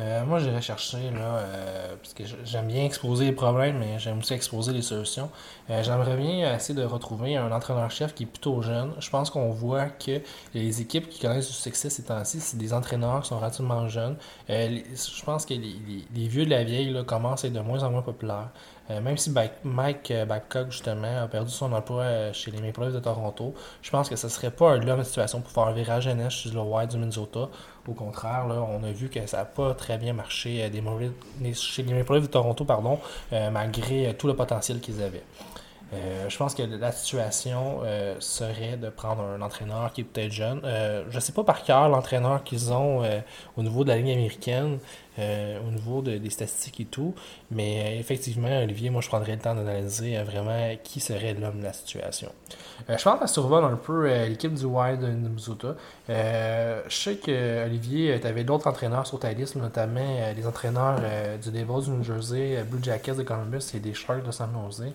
Euh, 0.00 0.24
moi, 0.24 0.38
j'irais 0.38 0.62
chercher, 0.62 1.10
euh, 1.12 1.94
parce 1.96 2.14
que 2.14 2.22
j'aime 2.44 2.68
bien 2.68 2.84
exposer 2.84 3.26
les 3.26 3.32
problèmes, 3.32 3.78
mais 3.78 3.98
j'aime 3.98 4.18
aussi 4.18 4.32
exposer 4.32 4.72
les 4.72 4.80
solutions. 4.80 5.30
Euh, 5.68 5.82
j'aimerais 5.82 6.16
bien 6.16 6.54
essayer 6.54 6.74
de 6.78 6.84
retrouver 6.84 7.36
un 7.36 7.52
entraîneur-chef 7.52 8.14
qui 8.14 8.22
est 8.22 8.26
plutôt 8.26 8.62
jeune. 8.62 8.94
Je 8.98 9.10
pense 9.10 9.28
qu'on 9.28 9.50
voit 9.50 9.86
que 9.90 10.22
les 10.54 10.80
équipes 10.80 11.08
qui 11.10 11.20
connaissent 11.20 11.48
du 11.48 11.52
succès 11.52 11.90
ces 11.90 12.04
temps-ci, 12.04 12.40
c'est 12.40 12.56
des 12.56 12.72
entraîneurs 12.72 13.22
qui 13.22 13.28
sont 13.28 13.38
relativement 13.38 13.88
jeunes. 13.88 14.16
je 14.48 15.24
pense 15.24 15.44
que 15.44 15.54
les, 15.54 16.28
vieux 16.28 16.46
de 16.46 16.50
la 16.50 16.64
vieille 16.64 17.04
commencent 17.04 17.44
à 17.44 17.48
être 17.48 17.54
de 17.54 17.60
moins 17.60 17.82
en 17.82 17.90
moins 17.90 18.02
populaires. 18.02 18.48
Euh, 18.90 19.00
même 19.00 19.16
si 19.16 19.32
Mike 19.64 20.10
euh, 20.10 20.24
Babcock, 20.24 20.70
justement, 20.70 21.22
a 21.22 21.28
perdu 21.28 21.50
son 21.50 21.72
emploi 21.72 22.02
euh, 22.02 22.32
chez 22.32 22.50
les 22.50 22.60
Maple 22.60 22.82
Leafs 22.82 22.94
de 22.94 23.00
Toronto, 23.00 23.54
je 23.82 23.90
pense 23.90 24.08
que 24.08 24.16
ce 24.16 24.28
serait 24.28 24.50
pas 24.50 24.72
un 24.72 25.04
situation 25.04 25.40
pour 25.40 25.52
faire 25.52 25.64
un 25.64 25.72
virage 25.72 26.04
jeunesse 26.04 26.32
chez 26.32 26.50
le 26.50 26.60
Wild 26.60 26.90
du 26.90 26.98
Minnesota. 26.98 27.48
Au 27.88 27.92
contraire, 27.92 28.46
on 28.48 28.82
a 28.84 28.92
vu 28.92 29.08
que 29.08 29.24
ça 29.26 29.38
n'a 29.38 29.44
pas 29.44 29.74
très 29.74 29.96
bien 29.98 30.12
marché 30.12 30.70
chez 31.54 31.82
les 31.82 31.94
Maple 31.94 32.14
Leafs 32.14 32.22
de 32.22 32.26
Toronto, 32.26 32.64
pardon, 32.64 32.98
malgré 33.32 34.14
tout 34.14 34.26
le 34.26 34.36
potentiel 34.36 34.80
qu'ils 34.80 35.02
avaient. 35.02 35.24
je 36.28 36.36
pense 36.36 36.54
que 36.54 36.62
la 36.62 36.92
situation 36.92 37.80
serait 38.20 38.76
de 38.76 38.90
prendre 38.90 39.22
un 39.22 39.40
entraîneur 39.40 39.92
qui 39.92 40.02
est 40.02 40.04
peut-être 40.04 40.30
jeune. 40.30 40.60
je 40.62 41.14
ne 41.14 41.20
sais 41.20 41.32
pas 41.32 41.42
par 41.42 41.64
cœur 41.64 41.88
l'entraîneur 41.88 42.44
qu'ils 42.44 42.72
ont 42.72 43.02
au 43.56 43.62
niveau 43.62 43.82
de 43.82 43.88
la 43.88 43.96
ligne 43.96 44.12
américaine. 44.12 44.78
Euh, 45.20 45.58
au 45.66 45.70
niveau 45.70 46.00
des 46.00 46.30
statistiques 46.30 46.80
et 46.80 46.84
tout. 46.86 47.14
Mais 47.50 47.82
euh, 47.82 48.00
effectivement, 48.00 48.62
Olivier, 48.62 48.88
moi, 48.90 49.02
je 49.02 49.08
prendrais 49.08 49.32
le 49.32 49.38
temps 49.38 49.54
d'analyser 49.54 50.16
euh, 50.16 50.24
vraiment 50.24 50.74
qui 50.82 51.00
serait 51.00 51.34
l'homme 51.34 51.58
de 51.58 51.64
la 51.64 51.72
situation. 51.72 52.32
je 52.88 53.02
pense 53.02 53.20
à 53.20 53.26
survole 53.26 53.64
un 53.64 53.76
peu 53.76 54.08
l'équipe 54.26 54.54
du 54.54 54.64
Wild 54.64 55.00
de 55.00 55.08
Minnesota. 55.08 55.74
je 56.08 56.82
sais 56.88 57.16
que 57.16 57.66
Olivier, 57.66 58.18
tu 58.20 58.26
avais 58.26 58.44
d'autres 58.44 58.66
entraîneurs 58.66 59.06
sur 59.06 59.18
ta 59.18 59.32
liste, 59.32 59.56
notamment 59.56 60.32
les 60.34 60.46
entraîneurs 60.46 61.00
du 61.42 61.50
Devils 61.50 61.84
du 61.84 61.90
New 61.90 62.04
Jersey, 62.04 62.64
Blue 62.68 62.82
Jackets 62.82 63.14
de 63.14 63.22
Columbus 63.22 63.74
et 63.74 63.80
des 63.80 63.94
Sharks 63.94 64.24
de 64.24 64.30
San 64.30 64.50
Jose. 64.64 64.92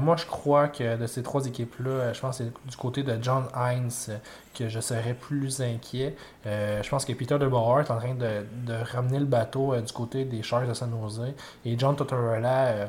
moi, 0.00 0.16
je 0.16 0.26
crois 0.26 0.68
que 0.68 0.96
de 0.96 1.06
ces 1.06 1.22
trois 1.22 1.44
équipes-là, 1.46 2.12
je 2.12 2.20
pense 2.20 2.38
que 2.38 2.44
c'est 2.44 2.70
du 2.70 2.76
côté 2.76 3.02
de 3.02 3.18
John 3.20 3.44
Hines 3.54 4.18
que 4.56 4.68
je 4.68 4.80
serais 4.80 5.14
plus 5.14 5.60
inquiet. 5.60 6.16
je 6.44 6.88
pense 6.88 7.04
que 7.04 7.12
Peter 7.12 7.38
DeBauer 7.38 7.80
est 7.80 7.90
en 7.90 7.98
train 7.98 8.14
de 8.14 8.46
ramener 8.92 9.18
le 9.18 9.26
bateau 9.26 9.72
euh, 9.72 9.80
du 9.80 9.92
côté 9.92 10.24
des 10.24 10.42
Sharks 10.42 10.68
de 10.68 10.74
San 10.74 10.90
Jose. 11.00 11.34
Et 11.64 11.78
John 11.78 11.96
Tortorella, 11.96 12.66
euh, 12.66 12.86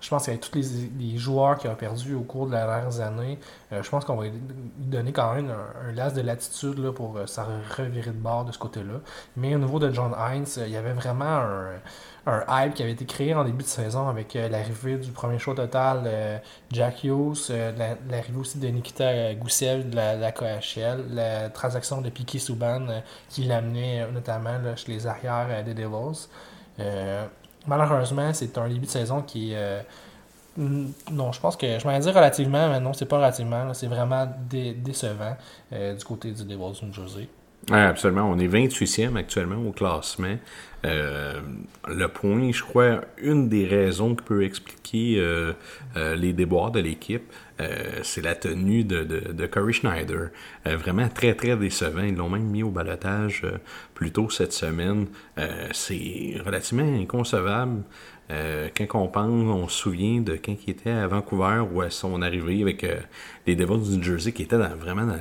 je 0.00 0.10
pense 0.10 0.26
qu'avec 0.26 0.40
tous 0.40 0.54
les, 0.54 1.16
joueurs 1.16 1.58
qu'il 1.58 1.70
a 1.70 1.74
perdus 1.74 2.14
au 2.14 2.20
cours 2.20 2.46
de 2.46 2.52
la 2.52 2.66
dernières 2.66 3.00
années, 3.00 3.38
euh, 3.72 3.82
je 3.82 3.88
pense 3.88 4.04
qu'on 4.04 4.16
va 4.16 4.24
lui 4.24 4.32
donner 4.78 5.12
quand 5.12 5.34
même 5.34 5.50
un, 5.50 5.88
un 5.88 6.10
de 6.10 6.20
latitude 6.20 6.78
là, 6.78 6.92
pour 6.92 7.18
ça 7.26 7.46
revirer 7.76 8.10
de 8.10 8.16
bord 8.16 8.44
de 8.44 8.52
ce 8.52 8.58
côté-là. 8.58 9.00
Mais 9.36 9.54
au 9.54 9.58
niveau 9.58 9.78
de 9.78 9.90
John 9.90 10.14
Hines, 10.18 10.46
il 10.58 10.70
y 10.70 10.76
avait 10.76 10.92
vraiment 10.92 11.24
un, 12.26 12.44
hype 12.48 12.74
qui 12.74 12.82
avait 12.82 12.92
été 12.92 13.06
créé 13.06 13.34
en 13.34 13.44
début 13.44 13.62
de 13.62 13.68
saison 13.68 14.08
avec 14.08 14.34
l'arrivée 14.34 14.96
du 14.96 15.12
premier 15.12 15.38
show 15.38 15.54
total 15.54 16.42
Jack 16.72 17.04
Hughes, 17.04 17.52
l'arrivée 18.10 18.38
aussi 18.38 18.58
de 18.58 18.66
Nikita 18.66 19.34
Goussev 19.34 19.88
de 19.88 19.94
la, 19.96 20.32
KHL, 20.32 21.04
la 21.10 21.50
transaction 21.50 22.00
de 22.00 22.10
Piquet 22.10 22.40
Souban 22.40 22.86
qui 23.28 23.44
l'amenait 23.44 24.10
notamment 24.10 24.58
chez 24.74 24.90
les 24.90 25.06
arrières 25.06 25.64
des 25.64 25.74
Devils. 25.74 26.28
Malheureusement, 27.66 28.32
c'est 28.32 28.56
un 28.58 28.68
début 28.68 28.86
de 28.86 28.90
saison 28.90 29.22
qui 29.22 29.52
est 29.52 29.86
non, 30.58 31.32
je 31.32 31.40
pense 31.40 31.54
que 31.54 31.78
je 31.78 31.86
vais 31.86 31.98
dire 31.98 32.14
relativement, 32.14 32.68
mais 32.70 32.80
non, 32.80 32.94
c'est 32.94 33.04
pas 33.04 33.16
relativement. 33.16 33.74
C'est 33.74 33.88
vraiment 33.88 34.26
décevant 34.48 35.36
du 35.70 36.04
côté 36.04 36.32
du 36.32 36.44
Devils 36.44 36.82
New 36.82 36.92
Jersey. 36.92 37.28
Absolument. 37.70 38.30
On 38.30 38.38
est 38.38 38.48
28e 38.48 39.16
actuellement 39.16 39.66
au 39.66 39.72
classement. 39.72 40.36
Euh, 40.84 41.40
le 41.88 42.08
point, 42.08 42.52
je 42.52 42.62
crois, 42.62 43.00
une 43.18 43.48
des 43.48 43.66
raisons 43.66 44.14
qui 44.14 44.22
peut 44.22 44.44
expliquer 44.44 45.16
euh, 45.18 45.52
euh, 45.96 46.14
les 46.14 46.32
déboires 46.32 46.70
de 46.70 46.80
l'équipe, 46.80 47.32
c'est 48.02 48.20
la 48.20 48.34
tenue 48.34 48.84
de, 48.84 49.02
de, 49.02 49.46
Corey 49.46 49.72
Schneider. 49.72 50.28
vraiment 50.66 51.08
très, 51.08 51.34
très 51.34 51.56
décevant. 51.56 52.02
Ils 52.02 52.14
l'ont 52.14 52.28
même 52.28 52.44
mis 52.44 52.62
au 52.62 52.68
balotage 52.70 53.46
plus 53.94 54.10
tôt 54.12 54.28
cette 54.28 54.52
semaine. 54.52 55.06
c'est 55.72 56.34
relativement 56.44 57.00
inconcevable. 57.00 57.82
quand 58.28 59.00
on 59.00 59.08
pense, 59.08 59.30
on 59.30 59.68
se 59.68 59.78
souvient 59.78 60.20
de 60.20 60.36
quand 60.36 60.54
il 60.66 60.70
était 60.70 60.90
à 60.90 61.06
Vancouver 61.06 61.64
ou 61.72 61.80
à 61.80 61.88
son 61.88 62.20
arrivée 62.20 62.60
avec 62.60 62.86
les 63.46 63.56
Devils 63.56 63.90
du 63.90 63.96
New 63.96 64.02
Jersey 64.02 64.32
qui 64.32 64.42
étaient 64.42 64.56
vraiment 64.56 65.06
dans 65.06 65.18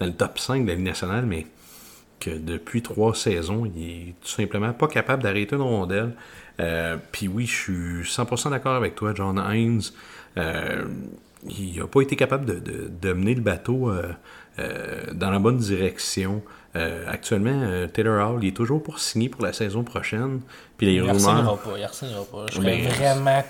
le, 0.00 0.12
top 0.12 0.38
5 0.38 0.64
de 0.64 0.68
la 0.68 0.74
Ligue 0.74 0.84
nationale, 0.84 1.24
mais 1.24 1.46
que 2.20 2.30
depuis 2.30 2.82
trois 2.82 3.14
saisons, 3.14 3.66
il 3.66 3.82
est 3.82 4.14
tout 4.20 4.28
simplement 4.28 4.72
pas 4.72 4.88
capable 4.88 5.22
d'arrêter 5.22 5.56
une 5.56 5.62
rondelle. 5.62 6.14
Euh, 6.60 6.96
Puis 7.12 7.28
oui, 7.28 7.46
je 7.46 7.54
suis 8.02 8.02
100% 8.04 8.50
d'accord 8.50 8.74
avec 8.74 8.94
toi, 8.94 9.12
John 9.14 9.42
Hines. 9.52 9.82
Euh, 10.36 10.84
il 11.48 11.78
n'a 11.78 11.86
pas 11.86 12.00
été 12.02 12.16
capable 12.16 12.44
de, 12.44 12.54
de, 12.54 12.90
de, 13.00 13.12
mener 13.12 13.34
le 13.34 13.40
bateau 13.40 13.90
euh, 13.90 14.12
euh 14.58 15.12
dans 15.12 15.30
la 15.30 15.38
bonne 15.38 15.58
direction. 15.58 16.42
Euh, 16.76 17.04
actuellement, 17.08 17.88
Taylor 17.92 18.30
Hall, 18.30 18.44
il 18.44 18.48
est 18.48 18.56
toujours 18.56 18.80
pour 18.80 19.00
signer 19.00 19.28
pour 19.28 19.42
la 19.42 19.52
saison 19.52 19.82
prochaine. 19.82 20.40
Puis 20.76 20.86
les 20.86 20.94
il 20.94 21.00
rumeurs. 21.00 21.58
Pas, 21.58 21.70
il 21.76 21.82
pas. 21.82 22.46
Je 22.48 22.54
serais, 22.54 22.64
Mais- 22.64 22.86
vraiment, 22.86 23.42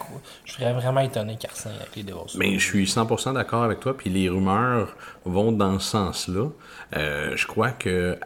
je 0.44 0.52
serais 0.52 0.72
vraiment 0.72 1.00
étonné 1.00 1.36
qu'il 1.36 1.50
signe 1.50 1.72
avec 1.78 1.96
les 1.96 2.02
Devils. 2.02 2.38
Mais 2.38 2.58
je 2.58 2.64
suis 2.64 2.86
100% 2.86 3.34
d'accord 3.34 3.62
avec 3.62 3.80
toi, 3.80 3.96
puis 3.96 4.08
les 4.08 4.28
rumeurs 4.28 4.96
vont 5.24 5.52
dans 5.52 5.78
ce 5.78 5.90
sens-là. 5.90 6.46
Je 6.92 7.46
crois 7.46 7.72
que 7.72 8.16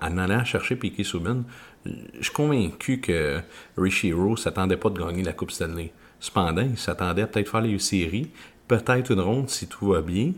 en, 0.00 0.18
allant 0.18 0.44
chercher 0.44 0.76
Piquet 0.76 1.04
Subban, 1.04 1.42
je 1.84 2.22
suis 2.22 2.32
convaincu 2.32 3.00
que 3.00 3.40
Rishi 3.76 4.12
Rowe 4.12 4.36
s'attendait 4.36 4.76
pas 4.76 4.90
de 4.90 4.98
gagner 4.98 5.22
la 5.22 5.32
Coupe 5.32 5.50
Stanley. 5.50 5.92
Cependant, 6.20 6.62
il 6.62 6.78
s'attendait 6.78 7.22
à 7.22 7.26
peut-être 7.26 7.50
faire 7.50 7.60
les 7.60 7.78
séries, 7.80 8.30
peut-être 8.78 9.12
une 9.12 9.20
ronde 9.20 9.48
si 9.50 9.66
tout 9.66 9.88
va 9.88 10.02
bien. 10.02 10.32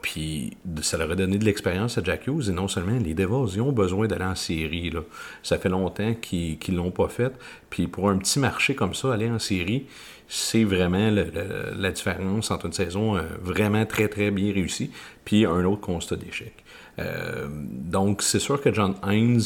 Puis 0.00 0.56
ça 0.80 0.96
leur 0.96 1.10
a 1.10 1.16
donné 1.16 1.38
de 1.38 1.44
l'expérience 1.44 1.98
à 1.98 2.04
Jack 2.04 2.28
Hughes 2.28 2.48
et 2.48 2.52
non 2.52 2.68
seulement 2.68 2.98
les 2.98 3.14
Devils, 3.14 3.56
ils 3.56 3.60
ont 3.60 3.72
besoin 3.72 4.06
d'aller 4.06 4.24
en 4.24 4.36
série. 4.36 4.90
Là. 4.90 5.00
Ça 5.42 5.58
fait 5.58 5.68
longtemps 5.68 6.14
qu'ils 6.14 6.58
qu'ils 6.58 6.76
l'ont 6.76 6.92
pas 6.92 7.08
fait. 7.08 7.32
Puis 7.68 7.88
pour 7.88 8.08
un 8.08 8.16
petit 8.16 8.38
marché 8.38 8.76
comme 8.76 8.94
ça, 8.94 9.12
aller 9.12 9.28
en 9.28 9.40
série, 9.40 9.86
c'est 10.28 10.62
vraiment 10.62 11.10
la 11.10 11.90
différence 11.90 12.50
entre 12.52 12.66
une 12.66 12.72
saison 12.72 13.16
euh, 13.16 13.22
vraiment 13.40 13.86
très 13.86 14.08
très 14.08 14.30
bien 14.30 14.52
réussie 14.52 14.90
puis 15.24 15.46
un 15.46 15.64
autre 15.64 15.80
constat 15.80 16.16
d'échec. 16.16 16.52
Euh, 16.98 17.46
donc 17.50 18.22
c'est 18.22 18.38
sûr 18.38 18.60
que 18.60 18.72
John 18.72 18.94
Hines, 19.06 19.40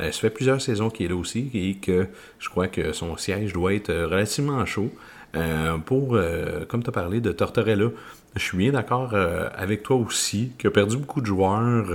euh, 0.00 0.12
ça 0.12 0.20
fait 0.20 0.30
plusieurs 0.30 0.60
saisons 0.60 0.90
qu'il 0.90 1.06
est 1.06 1.08
là 1.08 1.16
aussi 1.16 1.50
et 1.54 1.74
que 1.74 2.08
je 2.38 2.48
crois 2.48 2.68
que 2.68 2.92
son 2.92 3.16
siège 3.16 3.52
doit 3.52 3.74
être 3.74 3.90
euh, 3.90 4.06
relativement 4.06 4.64
chaud. 4.66 4.90
Euh, 5.34 5.76
pour, 5.78 6.14
euh, 6.14 6.64
comme 6.66 6.82
tu 6.82 6.88
as 6.88 6.92
parlé 6.92 7.20
de 7.20 7.32
Tortorella, 7.32 7.88
je 8.36 8.42
suis 8.42 8.58
bien 8.58 8.72
d'accord 8.72 9.10
euh, 9.14 9.48
avec 9.56 9.82
toi 9.82 9.96
aussi, 9.96 10.52
qui 10.58 10.66
a 10.66 10.70
perdu 10.70 10.96
beaucoup 10.96 11.20
de 11.20 11.26
joueurs. 11.26 11.86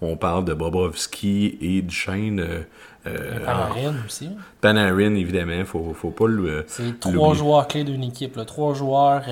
on 0.00 0.16
parle 0.16 0.44
de 0.44 0.54
Bobrovski 0.54 1.58
et. 1.60 1.84
Euh, 2.08 2.62
euh, 3.06 3.44
Panarin 3.44 3.94
aussi. 4.04 4.30
Panarin, 4.60 5.14
évidemment, 5.14 5.64
faut, 5.64 5.94
faut 5.94 6.10
pas 6.10 6.26
le. 6.26 6.64
C'est 6.66 6.98
trois 6.98 7.34
joueurs 7.34 7.68
clés 7.68 7.84
d'une 7.84 8.04
équipe. 8.04 8.36
Là. 8.36 8.44
Trois 8.44 8.74
joueurs, 8.74 9.22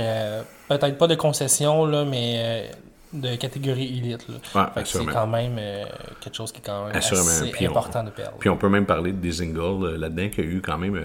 peut-être 0.69 0.99
pas 0.99 1.07
de 1.07 1.17
concession, 1.17 1.87
là, 1.87 2.05
mais 2.05 2.71
de 3.15 3.37
catégorie 3.37 3.99
élite. 3.99 4.27
Là. 4.29 4.73
Ouais, 4.77 4.83
c'est 4.85 5.05
quand 5.07 5.27
même 5.27 5.57
euh, 5.59 5.85
quelque 6.21 6.35
chose 6.37 6.53
qui 6.53 6.59
est 6.61 6.65
quand 6.65 6.87
même 6.87 6.97
Assurément. 6.97 7.27
assez 7.29 7.51
Puis 7.51 7.67
on- 7.67 7.71
important 7.71 8.03
de 8.05 8.11
perdre. 8.11 8.37
Puis 8.39 8.49
on 8.51 8.57
peut 8.57 8.69
même 8.69 8.87
parler 8.87 9.13
de 9.13 9.19
Desingle 9.19 9.61
euh, 9.85 9.97
là-dedans 9.99 10.29
qui 10.29 10.41
a 10.41 10.45
eu 10.45 10.61
quand 10.61 10.79
même 10.79 11.01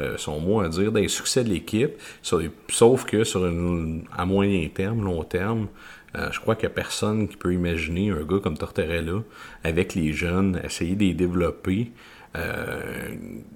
euh, 0.00 0.16
son 0.16 0.40
mot 0.40 0.60
à 0.60 0.68
dire 0.68 0.90
des 0.92 1.06
succès 1.08 1.44
de 1.44 1.50
l'équipe. 1.50 1.92
Sauf 2.22 3.04
que 3.04 3.24
sur 3.24 3.46
une, 3.46 4.04
à 4.16 4.24
moyen 4.26 4.68
terme, 4.68 5.04
long 5.04 5.22
terme, 5.22 5.68
euh, 6.16 6.28
je 6.32 6.40
crois 6.40 6.56
qu'il 6.56 6.68
n'y 6.68 6.72
a 6.72 6.74
personne 6.74 7.28
qui 7.28 7.36
peut 7.36 7.52
imaginer 7.54 8.10
un 8.10 8.22
gars 8.24 8.38
comme 8.42 8.56
Tortorella 8.58 9.22
avec 9.62 9.94
les 9.94 10.12
jeunes, 10.12 10.60
essayer 10.64 10.96
de 10.96 11.04
les 11.04 11.14
développer. 11.14 11.92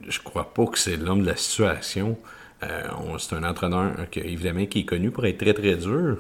Je 0.09 0.21
crois 0.23 0.53
pas 0.53 0.67
que 0.67 0.79
c'est 0.79 0.97
l'homme 0.97 1.23
de 1.23 1.27
la 1.27 1.37
situation. 1.37 2.19
Euh, 2.63 2.83
on- 3.07 3.19
c'est 3.19 3.35
un 3.35 3.45
entraîneur 3.45 3.93
qui, 4.11 4.21
évidemment 4.21 4.67
qui 4.67 4.81
est 4.81 4.85
connu 4.85 5.11
pour 5.11 5.27
être 5.27 5.39
très 5.39 5.55
très 5.55 5.75
dur. 5.77 6.19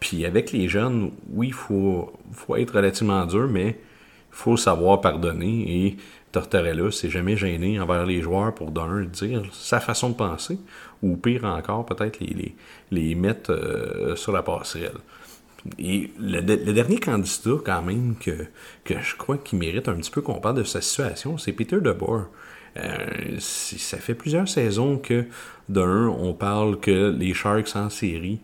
Puis 0.00 0.24
avec 0.26 0.52
les 0.52 0.68
jeunes, 0.68 1.12
oui, 1.30 1.48
il 1.48 1.52
faut, 1.54 2.12
faut 2.32 2.56
être 2.56 2.74
relativement 2.74 3.24
dur, 3.26 3.48
mais 3.48 3.68
il 3.68 4.36
faut 4.36 4.56
savoir 4.56 5.00
pardonner 5.00 5.86
et 5.86 5.96
Tortorella 6.32 6.90
s'est 6.90 7.08
jamais 7.08 7.36
gêné 7.36 7.80
envers 7.80 8.04
les 8.04 8.20
joueurs 8.20 8.54
pour 8.54 8.70
d'un 8.70 9.04
dire 9.04 9.42
sa 9.52 9.80
façon 9.80 10.10
de 10.10 10.14
penser 10.14 10.58
ou 11.02 11.16
pire 11.16 11.44
encore 11.44 11.86
peut-être 11.86 12.20
les, 12.20 12.34
les, 12.34 12.54
les 12.90 13.14
mettre 13.14 13.52
euh, 13.52 14.16
sur 14.16 14.32
la 14.32 14.42
passerelle. 14.42 14.98
Et 15.78 16.10
le, 16.20 16.40
dernier 16.40 16.98
candidat 16.98 17.56
quand 17.64 17.82
même 17.82 18.14
que, 18.20 18.46
que 18.84 19.00
je 19.00 19.16
crois 19.16 19.38
qu'il 19.38 19.58
mérite 19.58 19.88
un 19.88 19.94
petit 19.94 20.10
peu 20.10 20.20
qu'on 20.20 20.40
parle 20.40 20.56
de 20.56 20.64
sa 20.64 20.80
situation, 20.80 21.38
c'est 21.38 21.52
Peter 21.52 21.80
DeBoer. 21.80 22.26
Euh, 22.76 23.36
ça 23.38 23.96
fait 23.96 24.14
plusieurs 24.14 24.48
saisons 24.48 24.98
que 24.98 25.24
d'un, 25.68 26.08
on 26.08 26.34
parle 26.34 26.78
que 26.78 27.14
les 27.18 27.32
Sharks 27.32 27.74
en 27.74 27.88
série, 27.88 28.40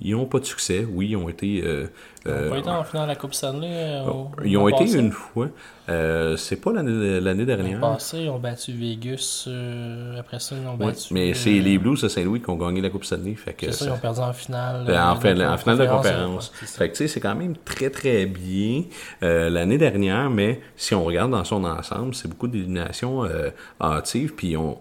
ils 0.00 0.12
n'ont 0.12 0.26
pas 0.26 0.40
de 0.40 0.44
succès. 0.44 0.86
Oui, 0.90 1.08
ils 1.10 1.16
ont 1.16 1.28
été 1.28 1.62
euh, 1.64 1.86
Ils 2.26 2.30
ont 2.30 2.34
euh, 2.34 2.50
pas 2.50 2.58
été 2.58 2.68
en 2.70 2.82
finale 2.84 3.04
de 3.06 3.08
la 3.12 3.16
Coupe 3.16 3.34
Stanley. 3.34 3.68
euh, 3.70 4.04
au- 4.10 4.30
ils 4.44 4.56
ont 4.56 4.68
été 4.68 4.84
passé? 4.84 4.98
une 4.98 5.12
fois. 5.12 5.48
Euh, 5.90 6.36
c'est 6.38 6.56
pas 6.56 6.72
l'année 6.72 7.20
l'année 7.20 7.44
L'an 7.44 7.56
dernière. 7.56 7.80
passé, 7.80 8.20
ils 8.22 8.30
ont 8.30 8.38
battu 8.38 8.72
Vegas. 8.72 9.44
euh, 9.46 10.18
après 10.18 10.40
ça, 10.40 10.56
ils 10.60 10.66
ont 10.66 10.72
Ouais, 10.78 10.86
battu. 10.92 11.12
mais 11.12 11.30
euh, 11.30 11.34
c'est 11.34 11.50
les 11.60 11.78
Blues 11.78 12.00
de 12.00 12.08
Saint-Louis 12.08 12.40
qui 12.40 12.48
ont 12.50 12.56
gagné 12.56 12.80
la 12.80 12.88
Coupe 12.90 13.04
Stanley. 13.04 13.34
Fait 13.34 13.52
que 13.52 13.66
C'est 13.66 13.72
ça, 13.72 13.84
ils 13.86 13.90
ont 13.92 13.98
perdu 13.98 14.20
en 14.20 14.32
finale. 14.32 14.86
euh, 14.88 14.96
en, 14.98 15.24
euh, 15.24 15.48
en 15.52 15.58
finale 15.58 15.78
de 15.78 15.86
conférence. 15.86 16.50
Fait 16.54 16.88
que 16.88 16.92
tu 16.94 16.98
sais, 16.98 17.08
c'est 17.08 17.20
quand 17.20 17.34
même 17.34 17.54
très 17.64 17.90
très 17.90 18.24
bien 18.26 18.84
euh, 19.22 19.50
l'année 19.50 19.78
dernière, 19.78 20.30
mais 20.30 20.60
si 20.76 20.94
on 20.94 21.04
regarde 21.04 21.30
dans 21.30 21.44
son 21.44 21.62
ensemble, 21.64 22.14
c'est 22.14 22.28
beaucoup 22.28 22.48
d'éliminations 22.48 23.24
euh, 23.24 23.50
hâtives, 23.80 24.34
puis 24.34 24.56
on, 24.56 24.78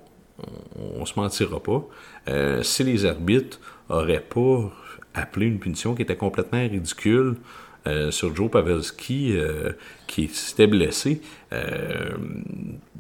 on, 0.80 1.02
on 1.02 1.06
se 1.06 1.19
mentira 1.19 1.62
pas. 1.62 1.84
Euh, 2.30 2.63
si 2.63 2.84
les 2.86 3.06
arbitres 3.06 3.60
auraient 3.89 4.21
pas 4.21 4.71
appelé 5.13 5.47
une 5.47 5.60
punition 5.60 5.95
qui 5.95 6.02
était 6.02 6.15
complètement 6.15 6.60
ridicule 6.60 7.36
euh, 7.86 8.12
sur 8.12 8.36
Joe 8.36 8.49
Pavelski 8.49 9.36
euh, 9.36 9.73
qui 10.08 10.28
s'était 10.30 10.67
blessé, 10.67 11.21
euh, 11.52 12.12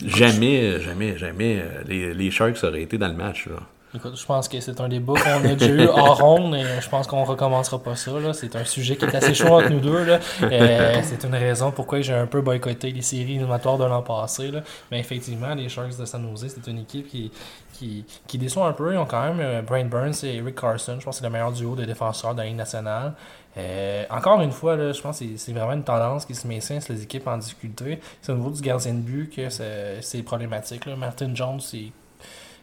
jamais, 0.05 0.79
jamais, 0.81 1.17
jamais 1.17 1.61
euh, 1.61 1.83
les, 1.87 2.13
les 2.13 2.31
Sharks 2.31 2.63
auraient 2.63 2.81
été 2.81 2.97
dans 2.97 3.07
le 3.07 3.15
match. 3.15 3.47
Là. 3.47 3.61
Écoute, 3.95 4.17
je 4.19 4.25
pense 4.25 4.47
que 4.47 4.59
c'est 4.59 4.81
un 4.81 4.87
débat 4.87 5.13
qu'on 5.13 5.45
a 5.49 5.53
déjà 5.55 5.71
eu 5.71 5.87
hors 5.87 6.17
ronde 6.23 6.55
et 6.55 6.63
je 6.81 6.89
pense 6.89 7.05
qu'on 7.05 7.23
recommencera 7.25 7.77
pas 7.77 7.95
ça. 7.95 8.11
C'est 8.33 8.55
un 8.55 8.65
sujet 8.65 8.95
qui 8.95 9.05
est 9.05 9.15
assez 9.15 9.35
chaud 9.35 9.49
entre 9.53 9.69
nous 9.69 9.79
deux. 9.79 10.17
Euh, 10.41 11.01
c'est 11.03 11.23
une 11.23 11.35
raison 11.35 11.71
pourquoi 11.71 12.01
j'ai 12.01 12.13
un 12.15 12.25
peu 12.25 12.41
boycotté 12.41 12.91
les 12.91 13.03
séries 13.03 13.35
éliminatoires 13.35 13.77
de 13.77 13.85
l'an 13.85 14.01
passé. 14.01 14.49
là. 14.49 14.61
Mais 14.91 14.99
effectivement, 14.99 15.53
les 15.53 15.69
Sharks 15.69 15.95
de 15.97 16.05
San 16.05 16.27
Jose, 16.27 16.47
c'est 16.55 16.69
une 16.71 16.79
équipe 16.79 17.07
qui, 17.07 17.31
qui, 17.73 18.03
qui 18.25 18.37
déçoit 18.39 18.65
un 18.67 18.73
peu. 18.73 18.93
Ils 18.93 18.97
ont 18.97 19.05
quand 19.05 19.21
même 19.21 19.39
euh, 19.39 19.61
Brian 19.61 19.85
Burns 19.85 20.23
et 20.23 20.37
Eric 20.37 20.59
Carson. 20.59 20.97
Je 20.99 21.05
pense 21.05 21.15
que 21.17 21.19
c'est 21.19 21.27
le 21.27 21.31
meilleur 21.31 21.51
duo 21.51 21.75
de 21.75 21.85
défenseurs 21.85 22.33
de 22.33 22.39
la 22.39 22.45
Ligue 22.47 22.57
nationale. 22.57 23.13
Euh, 23.57 24.05
encore 24.09 24.41
une 24.41 24.51
fois, 24.51 24.75
là, 24.75 24.91
je 24.91 25.01
pense 25.01 25.19
que 25.19 25.25
c'est- 25.37 25.53
vraiment 25.53 25.73
une 25.73 25.83
tendance 25.83 26.25
qui 26.25 26.33
se 26.33 26.47
maintient 26.47 26.79
sur 26.79 26.93
les 26.93 27.03
équipes 27.03 27.27
en 27.27 27.37
difficulté. 27.37 27.99
C'est 28.23 28.31
au 28.31 28.35
niveau 28.35 28.49
du 28.49 28.61
gardien 28.61 28.93
de 28.93 28.99
but 29.01 29.29
que 29.35 29.49
c'est 29.49 29.99
c'est 30.01 30.23
problématique. 30.23 30.87
Là. 30.87 30.95
Martin 30.95 31.29
Jones, 31.35 31.59
c'est 31.59 31.91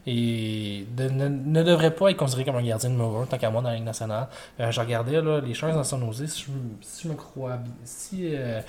et 0.07 0.85
ne, 0.97 1.27
ne 1.27 1.63
devrait 1.63 1.93
pas 1.93 2.09
être 2.11 2.17
considéré 2.17 2.45
comme 2.45 2.55
un 2.55 2.63
gardien 2.63 2.89
de 2.89 2.95
numéro 2.95 3.17
1 3.17 3.25
tant 3.27 3.37
qu'à 3.37 3.49
moi 3.51 3.61
dans 3.61 3.69
la 3.69 3.75
Ligue 3.75 3.85
nationale. 3.85 4.27
Euh, 4.59 4.71
je 4.71 4.79
regardais 4.79 5.21
là, 5.21 5.39
les 5.41 5.53
Sharks 5.53 5.73
dans 5.73 5.83
son 5.83 6.01
osé, 6.07 6.27
si 6.27 6.45
je, 7.03 7.07
me- 7.07 7.13
crois 7.15 7.59
si 7.83 8.35
euh, 8.35 8.61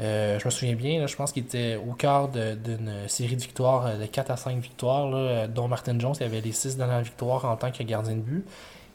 euh, 0.00 0.38
je 0.38 0.44
me 0.44 0.50
souviens 0.50 0.74
bien, 0.74 1.00
là, 1.00 1.06
je 1.06 1.16
pense 1.16 1.32
qu'il 1.32 1.44
était 1.44 1.76
au 1.76 1.92
de- 2.28 2.54
d'une 2.54 3.08
série 3.08 3.36
de 3.36 3.40
victoires 3.40 3.96
de 3.98 4.04
4 4.06 4.30
à 4.30 4.36
5 4.36 4.58
victoires, 4.58 5.48
dont 5.48 5.68
Martin 5.68 5.98
Jones 5.98 6.12
qui 6.16 6.24
avait 6.24 6.40
les 6.42 6.52
6 6.52 6.76
dernières 6.76 7.02
victoires 7.02 7.44
en 7.46 7.56
tant 7.56 7.70
que 7.70 7.82
gardien 7.82 8.14
de 8.14 8.20
but. 8.20 8.44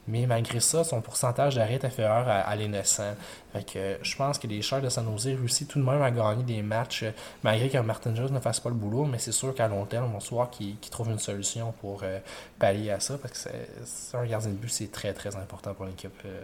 Mais 0.07 0.25
malgré 0.25 0.59
ça, 0.59 0.83
son 0.83 0.99
pourcentage 0.99 1.55
d'arrêt 1.55 1.75
est 1.75 1.85
inférieur 1.85 2.27
à, 2.27 2.39
à 2.39 2.55
l'innocent. 2.55 3.13
Fait 3.53 3.63
que 3.63 3.77
euh, 3.77 3.97
je 4.01 4.15
pense 4.15 4.39
que 4.39 4.47
les 4.47 4.61
Sharks 4.61 4.83
de 4.83 4.89
San 4.89 5.05
Jose 5.05 5.27
réussissent 5.27 5.67
tout 5.67 5.79
de 5.79 5.85
même 5.85 6.01
à 6.01 6.09
gagner 6.09 6.43
des 6.43 6.61
matchs, 6.63 7.03
euh, 7.03 7.11
malgré 7.43 7.69
que 7.69 7.77
Martin 7.77 8.15
Jones 8.15 8.33
ne 8.33 8.39
fasse 8.39 8.59
pas 8.59 8.69
le 8.69 8.75
boulot, 8.75 9.05
mais 9.05 9.19
c'est 9.19 9.31
sûr 9.31 9.53
qu'à 9.53 9.67
long 9.67 9.85
terme, 9.85 10.05
on 10.15 10.17
va 10.17 10.25
voir 10.31 10.49
qu'il 10.49 10.75
trouve 10.89 11.09
une 11.11 11.19
solution 11.19 11.71
pour 11.81 12.01
euh, 12.03 12.19
pallier 12.57 12.91
à 12.91 12.99
ça, 12.99 13.17
parce 13.19 13.33
que 13.33 13.37
c'est- 13.85 14.17
un 14.17 14.25
gardien 14.25 14.49
de 14.49 14.55
but, 14.55 14.69
c'est 14.69 14.91
très 14.91 15.13
très 15.13 15.35
important 15.35 15.73
pour 15.73 15.85
l'équipe 15.85 16.11
euh. 16.25 16.41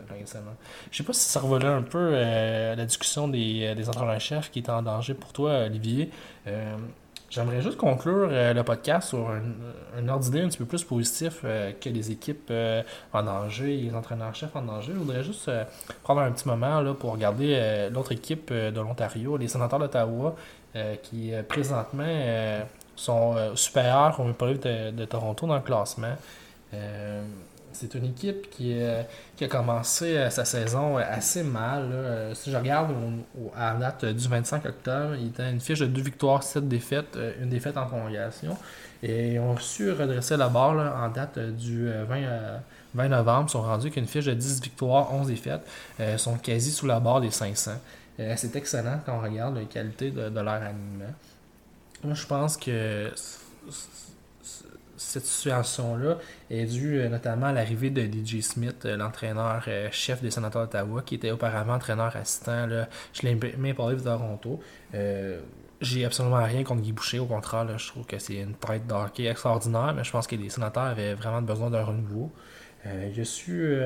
Je 0.92 0.98
sais 0.98 1.04
pas 1.04 1.14
si 1.14 1.28
ça 1.30 1.40
revolait 1.40 1.66
un 1.68 1.82
peu 1.82 2.12
la 2.12 2.86
discussion 2.86 3.28
des, 3.28 3.74
des 3.76 3.90
entraîneurs-chefs 3.90 4.52
qui 4.52 4.60
est 4.60 4.70
en 4.70 4.82
danger 4.82 5.14
pour 5.14 5.34
toi, 5.34 5.64
Olivier. 5.66 6.12
J'aimerais 7.30 7.62
juste 7.62 7.76
conclure 7.76 8.30
euh, 8.32 8.54
le 8.54 8.64
podcast 8.64 9.10
sur 9.10 9.30
un, 9.30 9.42
un 9.98 10.08
ordre 10.08 10.24
d'idée 10.24 10.42
un 10.42 10.48
petit 10.48 10.60
peu 10.60 10.66
plus 10.66 10.86
positif 10.86 11.42
euh, 11.44 11.74
que 11.74 11.90
les 11.90 12.10
équipes 12.10 12.48
euh, 12.52 12.82
en 13.12 13.22
danger 13.24 13.78
et 13.78 13.82
les 13.82 13.94
entraîneurs-chefs 13.94 14.56
en 14.56 14.62
danger. 14.62 14.94
Je 14.94 15.00
voudrais 15.00 15.24
juste 15.24 15.52
prendre 16.04 16.22
un 16.22 16.32
petit 16.32 16.48
moment 16.48 16.80
là, 16.80 16.94
pour 16.94 17.12
regarder 17.12 17.90
l'autre 17.92 18.14
équipe 18.14 18.54
de 18.54 18.80
l'Ontario, 18.80 19.36
les 19.36 19.50
sénateurs 19.50 19.80
d'Ottawa, 19.80 20.36
qui 21.04 21.32
présentement 21.48 22.06
sont 22.96 23.36
supérieurs 23.56 24.20
au 24.20 24.24
Maple 24.24 24.60
de, 24.60 24.92
de 24.92 25.06
Toronto 25.06 25.48
dans 25.48 25.56
le 25.56 25.62
classement. 25.62 26.16
C'est 27.80 27.94
une 27.94 28.06
équipe 28.06 28.50
qui, 28.50 28.74
euh, 28.74 29.04
a 29.40 29.48
commencé 29.48 30.18
euh, 30.18 30.32
sa 30.32 30.46
saison 30.46 30.98
euh, 30.98 31.04
assez 31.08 31.44
mal. 31.44 32.32
Si 32.34 32.52
je 32.52 32.58
regarde 32.58 32.92
à 33.56 33.74
la 33.74 33.80
date 33.80 34.06
du 34.06 34.28
25 34.28 34.66
octobre, 34.66 35.16
il 35.20 35.28
était 35.28 35.48
une 35.48 35.60
fiche 35.60 35.80
de 35.80 35.86
2 35.86 36.02
victoires, 36.02 36.42
7 36.42 36.68
défaites, 36.68 37.18
une 37.40 37.50
défaite 37.50 37.78
en 37.78 37.86
prolongation. 37.86 38.58
Et 39.04 39.34
ils 39.34 39.40
ont 39.40 39.56
su 39.58 39.92
redresser 39.92 40.38
la 40.38 40.50
barre 40.50 41.04
en 41.04 41.10
date 41.10 41.38
du 41.38 41.88
euh, 41.88 42.04
20, 42.06 42.16
euh, 42.16 42.58
20 42.96 43.10
novembre. 43.10 43.46
Ils 43.48 43.52
sont 43.52 43.62
rendus 43.62 43.92
qu'une 43.92 44.08
fiche 44.08 44.26
de 44.26 44.34
10 44.34 44.62
victoires, 44.62 45.14
11 45.14 45.28
défaites. 45.28 45.62
Ils 46.00 46.18
sont 46.18 46.38
quasi 46.38 46.72
sous 46.72 46.88
la 46.88 47.00
barre 47.00 47.22
des 47.22 47.30
500. 47.30 47.74
c'est 48.18 48.56
excellent 48.56 49.02
quand 49.06 49.20
on 49.20 49.22
regarde 49.22 49.56
la 49.56 49.66
qualité 49.66 50.10
de, 50.10 50.30
de 50.30 50.40
leur 50.40 50.56
alignement. 50.56 51.14
Moi, 52.04 52.16
je 52.16 52.26
pense 52.26 52.58
que 52.58 53.12
cette 54.98 55.26
situation-là 55.26 56.18
est 56.50 56.66
due 56.66 57.00
euh, 57.00 57.10
notamment 57.10 57.48
à 57.48 57.54
l'arrivée 57.54 57.92
de 57.92 58.02
DJ 58.02 58.42
Smith, 58.42 58.86
euh, 58.86 58.98
l'entraîneur-chef 58.98 60.20
euh, 60.20 60.22
des 60.22 60.32
sénateurs 60.32 60.64
d'Ottawa, 60.64 61.04
qui 61.06 61.16
était 61.16 61.32
auparavant 61.32 61.76
entraîneur 61.76 62.16
assistant 62.16 62.66
là, 62.66 62.90
chez 63.14 63.28
les 63.28 63.36
Maple 63.36 63.82
Leafs 63.90 64.00
de 64.00 64.04
Toronto. 64.04 64.60
j'ai 65.80 66.06
absolument 66.06 66.44
rien 66.44 66.64
contre 66.64 66.82
Guy 66.82 66.92
Boucher, 66.92 67.20
au 67.20 67.28
contraire, 67.28 67.78
je 67.78 67.88
trouve 67.88 68.06
que 68.06 68.18
c'est 68.18 68.38
une 68.38 68.56
tête 68.56 68.88
d'hockey 68.88 69.26
extraordinaire, 69.26 69.94
mais 69.96 70.04
je 70.04 70.12
pense 70.12 70.26
que 70.26 70.36
les 70.36 70.50
sénateurs 70.50 70.84
avaient 70.84 71.14
vraiment 71.14 71.44
besoin 71.44 71.70
d'un 71.70 71.84
renouveau. 71.84 72.32
il 72.86 73.22
a 73.22 73.26
su 73.26 73.78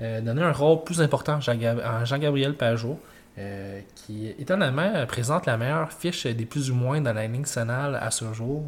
donner 0.00 0.42
un 0.42 0.52
rôle 0.52 0.82
plus 0.82 1.00
important 1.00 1.38
à 1.38 2.04
Jean-Gabriel 2.04 2.54
Pajot. 2.54 2.98
Qui 3.96 4.28
étonnamment 4.38 5.06
présente 5.06 5.46
la 5.46 5.56
meilleure 5.56 5.92
fiche 5.92 6.26
des 6.26 6.46
plus 6.46 6.70
ou 6.70 6.74
moins 6.74 7.00
dans 7.00 7.12
la 7.12 7.26
ligne 7.26 7.40
nationale 7.40 7.96
à 8.00 8.10
ce 8.10 8.32
jour. 8.32 8.64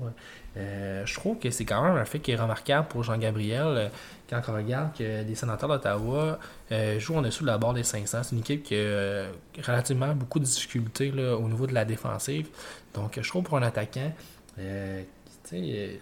Euh, 0.57 1.05
je 1.05 1.15
trouve 1.15 1.39
que 1.39 1.51
c'est 1.51 1.65
quand 1.65 1.83
même 1.83 1.97
un 1.97 2.05
fait 2.05 2.19
qui 2.19 2.31
est 2.31 2.37
remarquable 2.37 2.89
pour 2.89 3.03
Jean-Gabriel 3.03 3.67
euh, 3.67 3.89
quand 4.29 4.41
on 4.49 4.55
regarde 4.55 4.97
que 4.97 5.23
les 5.23 5.35
sénateurs 5.35 5.69
d'Ottawa 5.69 6.39
euh, 6.73 6.99
jouent 6.99 7.17
en 7.17 7.23
dessous 7.23 7.43
de 7.43 7.49
la 7.49 7.59
barre 7.59 7.75
des 7.75 7.83
500. 7.83 8.23
C'est 8.23 8.33
une 8.33 8.41
équipe 8.41 8.63
qui 8.63 8.75
a 8.75 9.27
relativement 9.63 10.15
beaucoup 10.15 10.39
de 10.39 10.45
difficultés 10.45 11.13
au 11.13 11.49
niveau 11.49 11.67
de 11.67 11.75
la 11.75 11.85
défensive. 11.85 12.49
Donc, 12.95 13.19
je 13.21 13.29
trouve 13.29 13.45
pour 13.45 13.59
un 13.59 13.63
attaquant 13.63 14.13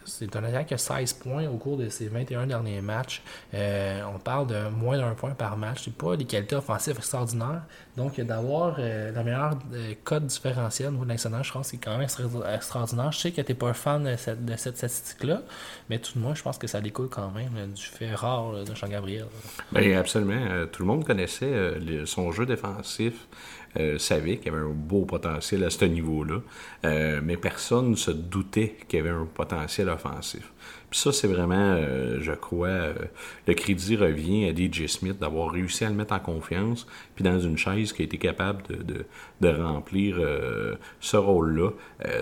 c'est 0.05 0.37
un 0.37 0.45
attaque 0.45 0.69
qui 0.69 0.75
a 0.75 0.79
16 0.79 1.15
points 1.15 1.47
au 1.49 1.57
cours 1.57 1.77
de 1.77 1.89
ses 1.89 2.09
21 2.09 2.47
derniers 2.47 2.81
matchs. 2.81 3.23
Euh, 3.53 4.03
on 4.15 4.19
parle 4.19 4.47
de 4.47 4.69
moins 4.71 4.97
d'un 4.97 5.15
point 5.15 5.31
par 5.31 5.57
match. 5.57 5.83
C'est 5.85 5.95
pas 5.95 6.17
des 6.17 6.25
qualités 6.25 6.57
offensives 6.57 6.97
extraordinaires. 6.97 7.63
Donc, 7.97 8.21
d'avoir 8.21 8.77
euh, 8.79 9.13
la 9.13 9.23
meilleure 9.23 9.59
euh, 9.73 9.95
code 10.03 10.27
différentielle 10.27 10.89
au 10.89 10.93
niveau 10.93 11.05
de 11.05 11.15
je 11.15 11.53
pense 11.53 11.67
que 11.67 11.71
c'est 11.71 11.77
quand 11.77 11.97
même 11.97 12.07
extraordinaire. 12.55 13.13
Je 13.13 13.19
sais 13.19 13.33
que 13.33 13.41
tu 13.41 13.53
n'es 13.53 13.55
pas 13.55 13.69
un 13.69 13.75
fan 13.75 14.05
de 14.05 14.17
cette, 14.57 14.77
statistique-là, 14.77 15.43
mais 15.91 15.99
tout 15.99 16.15
de 16.15 16.21
moins, 16.21 16.35
je 16.35 16.43
pense 16.43 16.59
que 16.59 16.67
ça 16.67 16.81
découle 16.81 17.09
quand 17.09 17.31
même 17.31 17.73
du 17.73 17.83
fait 17.83 18.15
rare 18.15 18.65
de 18.65 18.75
Jean-Gabriel. 18.75 19.27
Bien, 19.73 19.99
absolument. 19.99 20.67
tout 20.73 20.83
le 20.83 20.89
monde 20.89 21.05
connaissait 21.05 21.75
son 22.07 22.33
jeu 22.33 22.47
défensif. 22.47 23.15
Euh, 23.77 23.99
savait 23.99 24.37
qu'il 24.37 24.53
y 24.53 24.55
avait 24.55 24.65
un 24.65 24.73
beau 24.73 25.05
potentiel 25.05 25.65
à 25.65 25.71
ce 25.71 25.85
niveau-là, 25.85 26.41
euh, 26.85 27.21
mais 27.25 27.37
personne 27.37 27.91
ne 27.91 27.97
se 27.97 28.13
doutait 28.13 28.77
qu'il 28.87 29.01
y 29.01 29.03
avait 29.03 29.11
un 29.11 29.27
potentiel 29.27 29.89
offensif. 29.89 30.53
Puis 30.91 31.01
ça, 31.01 31.11
c'est 31.11 31.27
vraiment, 31.27 31.75
euh, 31.77 32.19
je 32.21 32.31
crois, 32.31 32.91
le 33.49 33.55
crédit 33.55 33.97
revient 33.97 34.49
à 34.49 34.55
DJ 34.55 34.87
Smith 34.87 35.19
d'avoir 35.19 35.51
réussi 35.51 35.85
à 35.85 35.89
le 35.89 35.97
mettre 35.97 36.15
en 36.15 36.21
confiance, 36.21 36.87
puis 37.17 37.25
dans 37.25 37.41
une 37.41 37.59
chaise 37.59 37.93
qui 37.93 38.03
a 38.03 38.05
été 38.05 38.17
capable 38.17 38.63
de, 38.69 39.05
de, 39.41 39.49
remplir 39.49 40.21
ce 41.01 41.17
rôle-là. 41.17 41.71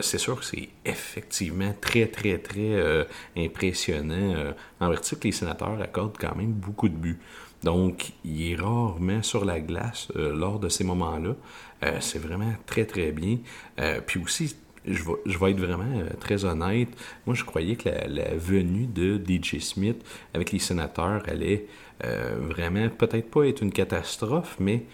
c'est 0.00 0.18
sûr 0.18 0.38
que 0.38 0.44
c'est 0.44 0.70
effectivement 0.84 1.74
très, 1.80 2.06
très, 2.06 2.38
très 2.38 3.06
impressionnant. 3.36 4.54
en 4.80 4.88
vertu 4.88 5.16
que 5.16 5.24
les 5.24 5.32
sénateurs 5.32 5.80
accordent 5.80 6.18
quand 6.18 6.34
même 6.34 6.52
beaucoup 6.52 6.88
de 6.88 6.96
buts. 6.96 7.20
Donc, 7.62 8.12
il 8.24 8.52
est 8.52 8.56
rarement 8.56 9.22
sur 9.22 9.44
la 9.44 9.60
glace 9.60 10.08
euh, 10.16 10.34
lors 10.34 10.58
de 10.58 10.68
ces 10.68 10.84
moments-là. 10.84 11.36
Euh, 11.84 11.96
c'est 12.00 12.18
vraiment 12.18 12.52
très, 12.66 12.84
très 12.84 13.12
bien. 13.12 13.38
Euh, 13.78 14.00
puis 14.04 14.20
aussi, 14.20 14.56
je 14.84 15.02
vais, 15.38 15.50
être 15.52 15.60
vraiment 15.60 16.02
très 16.18 16.44
honnête. 16.44 16.88
Moi, 17.24 17.36
je 17.36 17.44
croyais 17.44 17.76
que 17.76 17.88
la, 17.88 18.34
venue 18.34 18.86
de 18.86 19.16
DJ 19.16 19.60
Smith 19.60 20.04
avec 20.34 20.50
les 20.50 20.58
sénateurs 20.58 21.22
allait 21.28 21.66
vraiment, 22.00 22.88
peut-être 22.88 23.30
pas 23.30 23.44
être 23.44 23.62
une 23.62 23.70
catastrophe, 23.70 24.56
mais 24.58 24.86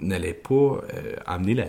n'allait 0.00 0.32
pas 0.32 0.80
amener 1.26 1.52
la, 1.52 1.66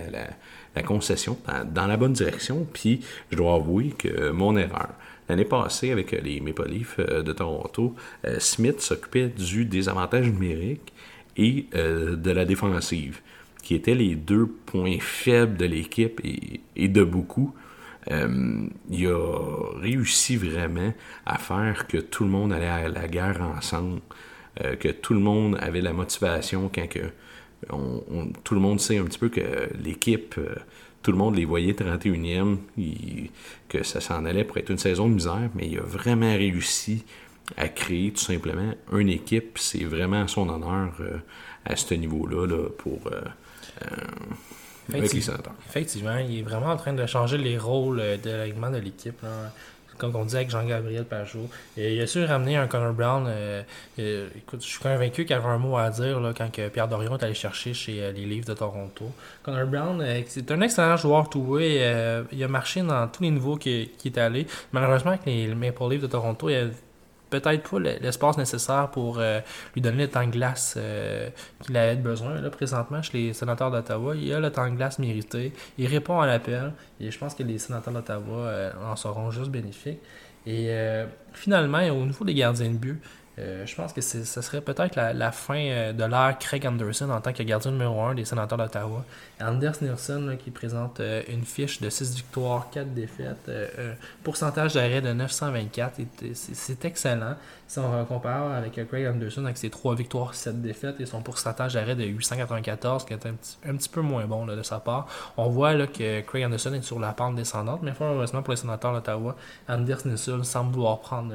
la, 0.74 0.84
concession 0.84 1.38
dans, 1.66 1.86
la 1.86 1.98
bonne 1.98 2.14
direction. 2.14 2.66
Puis, 2.72 3.02
je 3.30 3.36
dois 3.36 3.56
avouer 3.56 3.90
que 3.90 4.30
mon 4.30 4.56
erreur. 4.56 4.92
L'année 5.28 5.46
passée, 5.46 5.92
avec 5.92 6.14
euh, 6.14 6.20
les 6.22 6.40
Maple 6.40 6.70
Leafs 6.70 7.00
euh, 7.00 7.24
de 7.24 7.34
Toronto, 7.34 7.96
euh, 8.26 8.40
Smith 8.40 8.82
s'occupait 8.82 9.30
du 9.30 9.66
désavantage 9.66 10.30
numérique 10.30 10.94
et 11.38 11.66
de 11.74 12.32
la 12.32 12.46
défensive, 12.46 13.20
qui 13.62 13.76
étaient 13.76 13.94
les 13.94 14.16
deux 14.16 14.48
points 14.48 15.00
faibles 15.02 15.58
de 15.58 15.66
l'équipe 15.66 16.22
et, 16.24 16.88
de 16.88 17.04
beaucoup. 17.04 17.54
il 18.10 19.08
a 19.08 19.80
réussi 19.82 20.38
vraiment 20.38 20.94
à 21.26 21.38
faire 21.38 21.88
que 21.88 21.98
tout 21.98 22.24
le 22.24 22.30
monde 22.30 22.54
allait 22.54 22.70
à 22.70 22.88
la 22.88 23.10
guerre 23.10 23.42
ensemble, 23.42 24.00
que 24.80 24.88
tout 24.88 25.14
le 25.14 25.20
monde 25.20 25.58
avait 25.60 25.82
la 25.82 25.92
motivation 25.92 26.72
quand 26.74 26.88
que 26.88 27.12
tout 28.46 28.54
le 28.54 28.62
monde 28.62 28.80
sait 28.80 28.98
un 28.98 29.04
petit 29.04 29.20
peu 29.20 29.28
que 29.28 29.68
l'équipe 29.84 30.40
tout 31.06 31.12
le 31.12 31.18
monde 31.20 31.36
les 31.36 31.46
voyait 31.46 31.74
31e, 31.74 32.58
que 33.70 33.84
ça 33.84 34.02
s'en 34.02 34.26
allait 34.26 34.44
pour 34.44 34.58
être 34.58 34.72
une 34.72 34.80
saison 34.80 35.08
de 35.08 35.14
misère, 35.14 35.52
mais 35.54 35.68
il 35.68 35.78
a 35.78 35.84
vraiment 35.84 36.34
réussi 36.34 37.06
à 37.58 37.68
créer 37.68 38.12
tout 38.12 38.24
simplement 38.24 38.74
une 38.92 39.10
équipe. 39.10 39.60
C'est 39.60 39.84
vraiment 39.84 40.28
son 40.28 40.50
honneur 40.50 40.94
euh, 41.02 41.20
à 41.64 41.76
ce 41.76 41.94
niveau-là 41.94 42.48
là, 42.48 42.70
pour 42.80 43.02
euh, 43.06 43.22
euh, 43.84 44.96
avec 44.96 45.14
les 45.14 45.22
sénateurs. 45.22 45.54
Effectivement, 45.70 46.18
il 46.18 46.40
est 46.40 46.42
vraiment 46.42 46.72
en 46.72 46.78
train 46.78 46.94
de 46.94 47.06
changer 47.06 47.38
les 47.38 47.60
rôles 47.60 48.02
de 48.24 48.30
l'alignement 48.32 48.72
de 48.72 48.78
l'équipe 48.78 49.24
comme 49.98 50.16
on 50.16 50.26
dit 50.26 50.36
avec 50.36 50.50
Jean-Gabriel 50.50 51.06
Pajot. 51.06 51.50
Et 51.78 51.96
il 51.96 52.02
a 52.02 52.08
su 52.08 52.24
ramener 52.24 52.58
un 52.58 52.68
Connor 52.68 52.94
Brown. 52.94 53.26
Euh, 53.28 53.64
euh, 54.00 54.28
écoute, 54.36 54.62
je 54.62 54.68
suis 54.68 54.80
convaincu 54.80 55.26
qu'il 55.26 55.36
avait 55.36 55.48
un 55.48 55.58
mot 55.58 55.78
à 55.78 55.90
dire 55.90 56.20
là, 56.20 56.34
quand 56.36 56.52
que 56.52 56.68
Pierre 56.70 56.88
Dorion 56.88 57.18
est 57.18 57.24
allé 57.24 57.34
chercher 57.34 57.74
chez 57.74 58.04
euh, 58.04 58.12
les 58.12 58.26
livres 58.26 58.48
de 58.48 58.54
Toronto. 58.54 59.12
Connor 59.44 59.68
Brown, 59.68 60.06
c'est 60.28 60.52
un 60.52 60.62
excellent 60.62 60.98
joueur 60.98 61.30
tout 61.30 61.58
il 61.60 62.44
a 62.44 62.48
marché 62.48 62.82
dans 62.82 63.08
tous 63.08 63.24
les 63.24 63.32
niveaux 63.32 63.58
qui, 63.58 63.92
qui 63.98 64.10
est 64.10 64.18
allé. 64.18 64.48
Malheureusement, 64.72 65.12
avec 65.12 65.26
les 65.26 65.54
Maple 65.54 65.90
Leafs 65.90 66.02
de 66.02 66.08
Toronto, 66.08 66.50
il 66.50 66.56
a 66.56 66.66
peut-être 67.40 67.70
pas 67.70 67.80
l'espace 67.80 68.38
nécessaire 68.38 68.90
pour 68.92 69.20
euh, 69.20 69.40
lui 69.74 69.82
donner 69.82 70.04
le 70.04 70.10
temps 70.10 70.26
de 70.26 70.32
glace 70.32 70.76
euh, 70.78 71.30
qu'il 71.62 71.76
avait 71.78 71.96
besoin. 71.96 72.42
Là, 72.42 72.50
présentement, 72.50 73.02
chez 73.02 73.18
les 73.18 73.34
sénateurs 73.34 73.72
d'Ottawa, 73.72 74.16
il 74.16 74.32
a 74.34 74.40
le 74.40 74.52
temps 74.52 74.70
de 74.70 74.76
glace 74.76 75.00
mérité. 75.00 75.54
Il 75.78 75.88
répond 75.88 76.20
à 76.20 76.28
l'appel. 76.28 76.74
Et 77.00 77.12
je 77.12 77.18
pense 77.18 77.36
que 77.36 77.44
les 77.44 77.58
sénateurs 77.58 77.94
d'Ottawa 77.94 78.38
euh, 78.38 78.72
en 78.86 78.96
seront 78.96 79.32
juste 79.32 79.50
bénéfiques. 79.50 80.00
Et 80.48 80.70
finalement, 81.34 81.80
au 81.88 82.06
niveau 82.06 82.24
des 82.24 82.36
gardiens 82.36 82.70
de 82.70 82.78
but, 82.78 83.02
euh, 83.38 83.66
je 83.66 83.76
pense 83.76 83.92
que 83.92 84.00
ce 84.00 84.24
serait 84.24 84.62
peut-être 84.62 84.96
la, 84.96 85.32
fin 85.34 85.58
euh, 85.58 85.92
de 85.92 86.06
l'ère 86.06 86.38
Craig 86.40 86.66
Anderson 86.66 87.10
en 87.10 87.20
tant 87.20 87.34
que 87.34 87.44
gardien 87.44 87.72
numéro 87.72 88.00
1 88.02 88.16
des 88.16 88.24
sénateurs 88.24 88.58
d'Ottawa. 88.58 89.04
Anders 89.42 89.76
Nielsen 89.82 90.38
qui 90.38 90.52
présente 90.52 91.02
euh, 91.02 91.22
une 91.28 91.44
fiche 91.44 91.82
de 91.82 91.90
6 91.90 92.16
victoires, 92.16 92.70
4 92.72 92.94
défaites, 92.94 93.52
pourcentage 94.24 94.74
d'arrêt 94.74 95.02
de 95.02 95.12
924. 95.12 96.00
C'est 96.34 96.86
excellent. 96.86 97.36
Si 97.68 97.80
on 97.80 98.06
compare 98.06 98.54
avec 98.54 98.74
Craig 98.88 99.08
Anderson 99.08 99.44
avec 99.44 99.58
ses 99.58 99.70
3 99.70 99.96
victoires, 99.96 100.34
7 100.34 100.62
défaites 100.62 101.02
et 101.02 101.06
son 101.06 101.22
pourcentage 101.22 101.74
d'arrêt 101.74 101.96
de 101.96 102.06
894 102.06 103.06
qui 103.06 103.14
est 103.14 103.26
un 103.26 103.76
petit, 103.76 103.90
peu 103.90 104.02
moins 104.02 104.26
bon 104.26 104.46
de 104.46 104.64
sa 104.64 104.80
part, 104.80 105.08
on 105.36 105.50
voit 105.50 105.74
là, 105.74 105.88
que 105.88 106.22
Craig 106.22 106.46
Anderson 106.46 106.74
est 106.74 106.82
sur 106.82 107.00
la 107.00 107.12
pente 107.12 107.36
descendante, 107.36 107.82
mais 107.84 107.92
fort 107.92 108.14
heureusement 108.14 108.42
pour 108.44 108.52
les 108.52 108.58
sénateurs 108.58 108.94
d'Ottawa, 108.94 109.36
Anders 109.68 110.06
Nielsen 110.06 110.44
semble 110.46 110.74
vouloir 110.74 111.00
prendre 111.00 111.34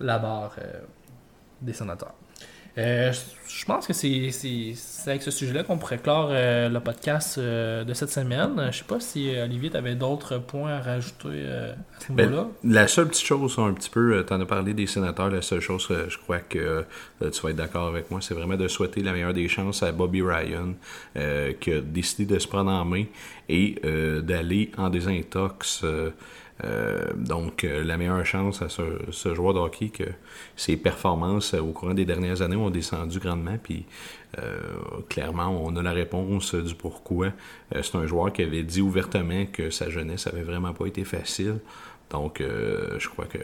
la 0.00 0.18
barre 0.18 0.56
des 1.62 1.72
sénateurs. 1.72 2.14
Euh, 2.78 3.12
je 3.48 3.64
pense 3.66 3.86
que 3.86 3.92
c'est 3.92 4.30
avec 5.06 5.20
ce 5.20 5.30
sujet-là 5.30 5.62
qu'on 5.62 5.76
pourrait 5.76 5.98
clore 5.98 6.30
euh, 6.30 6.70
le 6.70 6.80
podcast 6.80 7.36
euh, 7.36 7.84
de 7.84 7.92
cette 7.92 8.08
semaine. 8.08 8.52
Je 8.56 8.62
ne 8.62 8.70
sais 8.70 8.84
pas 8.84 8.98
si 8.98 9.30
Olivier, 9.42 9.68
tu 9.68 9.76
avais 9.76 9.94
d'autres 9.94 10.38
points 10.38 10.72
à 10.72 10.80
rajouter 10.80 11.28
à 11.28 11.74
ce 12.00 12.12
ben, 12.12 12.30
niveau-là. 12.30 12.48
la 12.64 12.88
seule 12.88 13.08
petite 13.08 13.26
chose, 13.26 13.58
un 13.58 13.74
petit 13.74 13.90
peu, 13.90 14.24
tu 14.26 14.32
en 14.32 14.40
as 14.40 14.46
parlé 14.46 14.72
des 14.72 14.86
sénateurs, 14.86 15.28
la 15.28 15.42
seule 15.42 15.60
chose, 15.60 15.86
je 16.08 16.16
crois 16.16 16.38
que 16.38 16.86
tu 17.20 17.40
vas 17.42 17.50
être 17.50 17.56
d'accord 17.56 17.88
avec 17.88 18.10
moi, 18.10 18.20
c'est 18.22 18.34
vraiment 18.34 18.56
de 18.56 18.68
souhaiter 18.68 19.02
la 19.02 19.12
meilleure 19.12 19.34
des 19.34 19.48
chances 19.48 19.82
à 19.82 19.92
Bobby 19.92 20.22
Ryan, 20.22 20.74
qui 21.60 21.72
a 21.72 21.80
décidé 21.82 22.24
de 22.34 22.38
se 22.38 22.48
prendre 22.48 22.70
en 22.70 22.86
main 22.86 23.04
et 23.50 23.76
d'aller 24.22 24.72
en 24.78 24.88
désintox 24.88 25.84
donc, 27.16 27.64
euh, 27.64 27.82
la 27.82 27.96
meilleure 27.96 28.24
chance 28.24 28.62
à 28.62 28.68
ce, 28.68 29.34
joueur 29.34 29.54
de 29.54 29.58
hockey 29.58 29.88
que 29.88 30.04
ses 30.56 30.76
performances 30.76 31.54
au 31.54 31.72
courant 31.72 31.94
des 31.94 32.04
dernières 32.04 32.42
années 32.42 32.56
ont 32.56 32.70
descendu 32.70 33.18
grandement. 33.18 33.58
Puis, 33.62 33.84
euh, 34.38 34.60
clairement, 35.08 35.48
on 35.64 35.76
a 35.76 35.82
la 35.82 35.92
réponse 35.92 36.54
du 36.54 36.74
pourquoi. 36.74 37.32
c'est 37.72 37.96
un 37.96 38.06
joueur 38.06 38.32
qui 38.32 38.42
avait 38.42 38.62
dit 38.62 38.80
ouvertement 38.80 39.46
que 39.46 39.70
sa 39.70 39.90
jeunesse 39.90 40.26
avait 40.26 40.42
vraiment 40.42 40.72
pas 40.72 40.86
été 40.86 41.04
facile. 41.04 41.58
Donc, 42.10 42.40
je 42.40 43.08
crois 43.08 43.24
que 43.24 43.38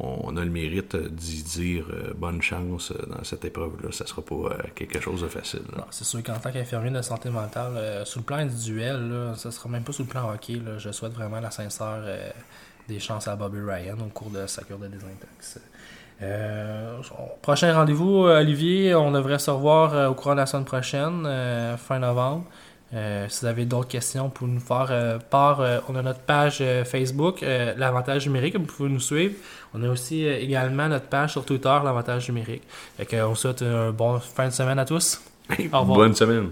on 0.00 0.36
a 0.36 0.44
le 0.44 0.50
mérite 0.50 0.96
d'y 0.96 1.42
dire 1.42 1.86
euh, 1.92 2.12
bonne 2.14 2.40
chance 2.40 2.92
euh, 2.92 3.06
dans 3.06 3.24
cette 3.24 3.44
épreuve-là. 3.44 3.90
Ça 3.90 4.06
sera 4.06 4.22
pas 4.22 4.34
euh, 4.34 4.62
quelque 4.74 5.00
chose 5.00 5.22
de 5.22 5.28
facile. 5.28 5.62
C'est 5.90 6.04
sûr 6.04 6.22
qu'en 6.22 6.38
tant 6.38 6.52
qu'infirmier 6.52 6.90
de 6.90 7.02
santé 7.02 7.30
mentale, 7.30 8.04
sous 8.06 8.20
le 8.20 8.24
plan 8.24 8.36
individuel, 8.36 9.08
là, 9.08 9.34
ça 9.34 9.50
sera 9.50 9.68
même 9.68 9.82
pas 9.82 9.92
sous 9.92 10.02
le 10.02 10.08
plan 10.08 10.30
hockey. 10.30 10.60
je 10.78 10.92
souhaite 10.92 11.12
vraiment 11.12 11.40
la 11.40 11.50
sincère 11.50 12.02
des 12.86 13.00
chances 13.00 13.26
à 13.26 13.34
Bobby 13.34 13.58
Ryan 13.60 13.96
au 14.00 14.08
cours 14.08 14.30
de 14.30 14.46
sa 14.46 14.62
cure 14.62 14.78
de 14.78 14.86
désintox. 14.86 15.58
Euh, 16.20 16.98
prochain 17.42 17.72
rendez-vous, 17.74 18.24
Olivier, 18.24 18.94
on 18.94 19.10
devrait 19.10 19.38
se 19.38 19.50
revoir 19.50 20.10
au 20.10 20.14
courant 20.14 20.34
de 20.34 20.40
la 20.40 20.46
semaine 20.46 20.64
prochaine, 20.64 21.76
fin 21.76 21.98
novembre. 21.98 22.44
si 22.92 23.40
vous 23.40 23.46
avez 23.46 23.66
d'autres 23.66 23.88
questions, 23.88 24.30
pour 24.30 24.46
nous 24.46 24.60
faire 24.60 25.18
part. 25.30 25.60
on 25.88 25.96
a 25.96 26.02
notre 26.02 26.20
page 26.20 26.62
Facebook, 26.84 27.40
l'avantage 27.42 28.26
numérique, 28.26 28.56
vous 28.56 28.66
pouvez 28.66 28.88
nous 28.88 29.00
suivre. 29.00 29.34
On 29.74 29.82
a 29.82 29.88
aussi 29.88 30.24
également 30.24 30.88
notre 30.88 31.06
page 31.06 31.32
sur 31.32 31.44
Twitter, 31.44 31.76
l'avantage 31.84 32.28
numérique. 32.28 32.62
on 33.12 33.34
souhaite 33.34 33.62
un 33.62 33.90
bon 33.90 34.18
fin 34.18 34.46
de 34.46 34.52
semaine 34.52 34.78
à 34.78 34.84
tous. 34.84 35.20
Bonne 35.72 36.14
semaine. 36.14 36.50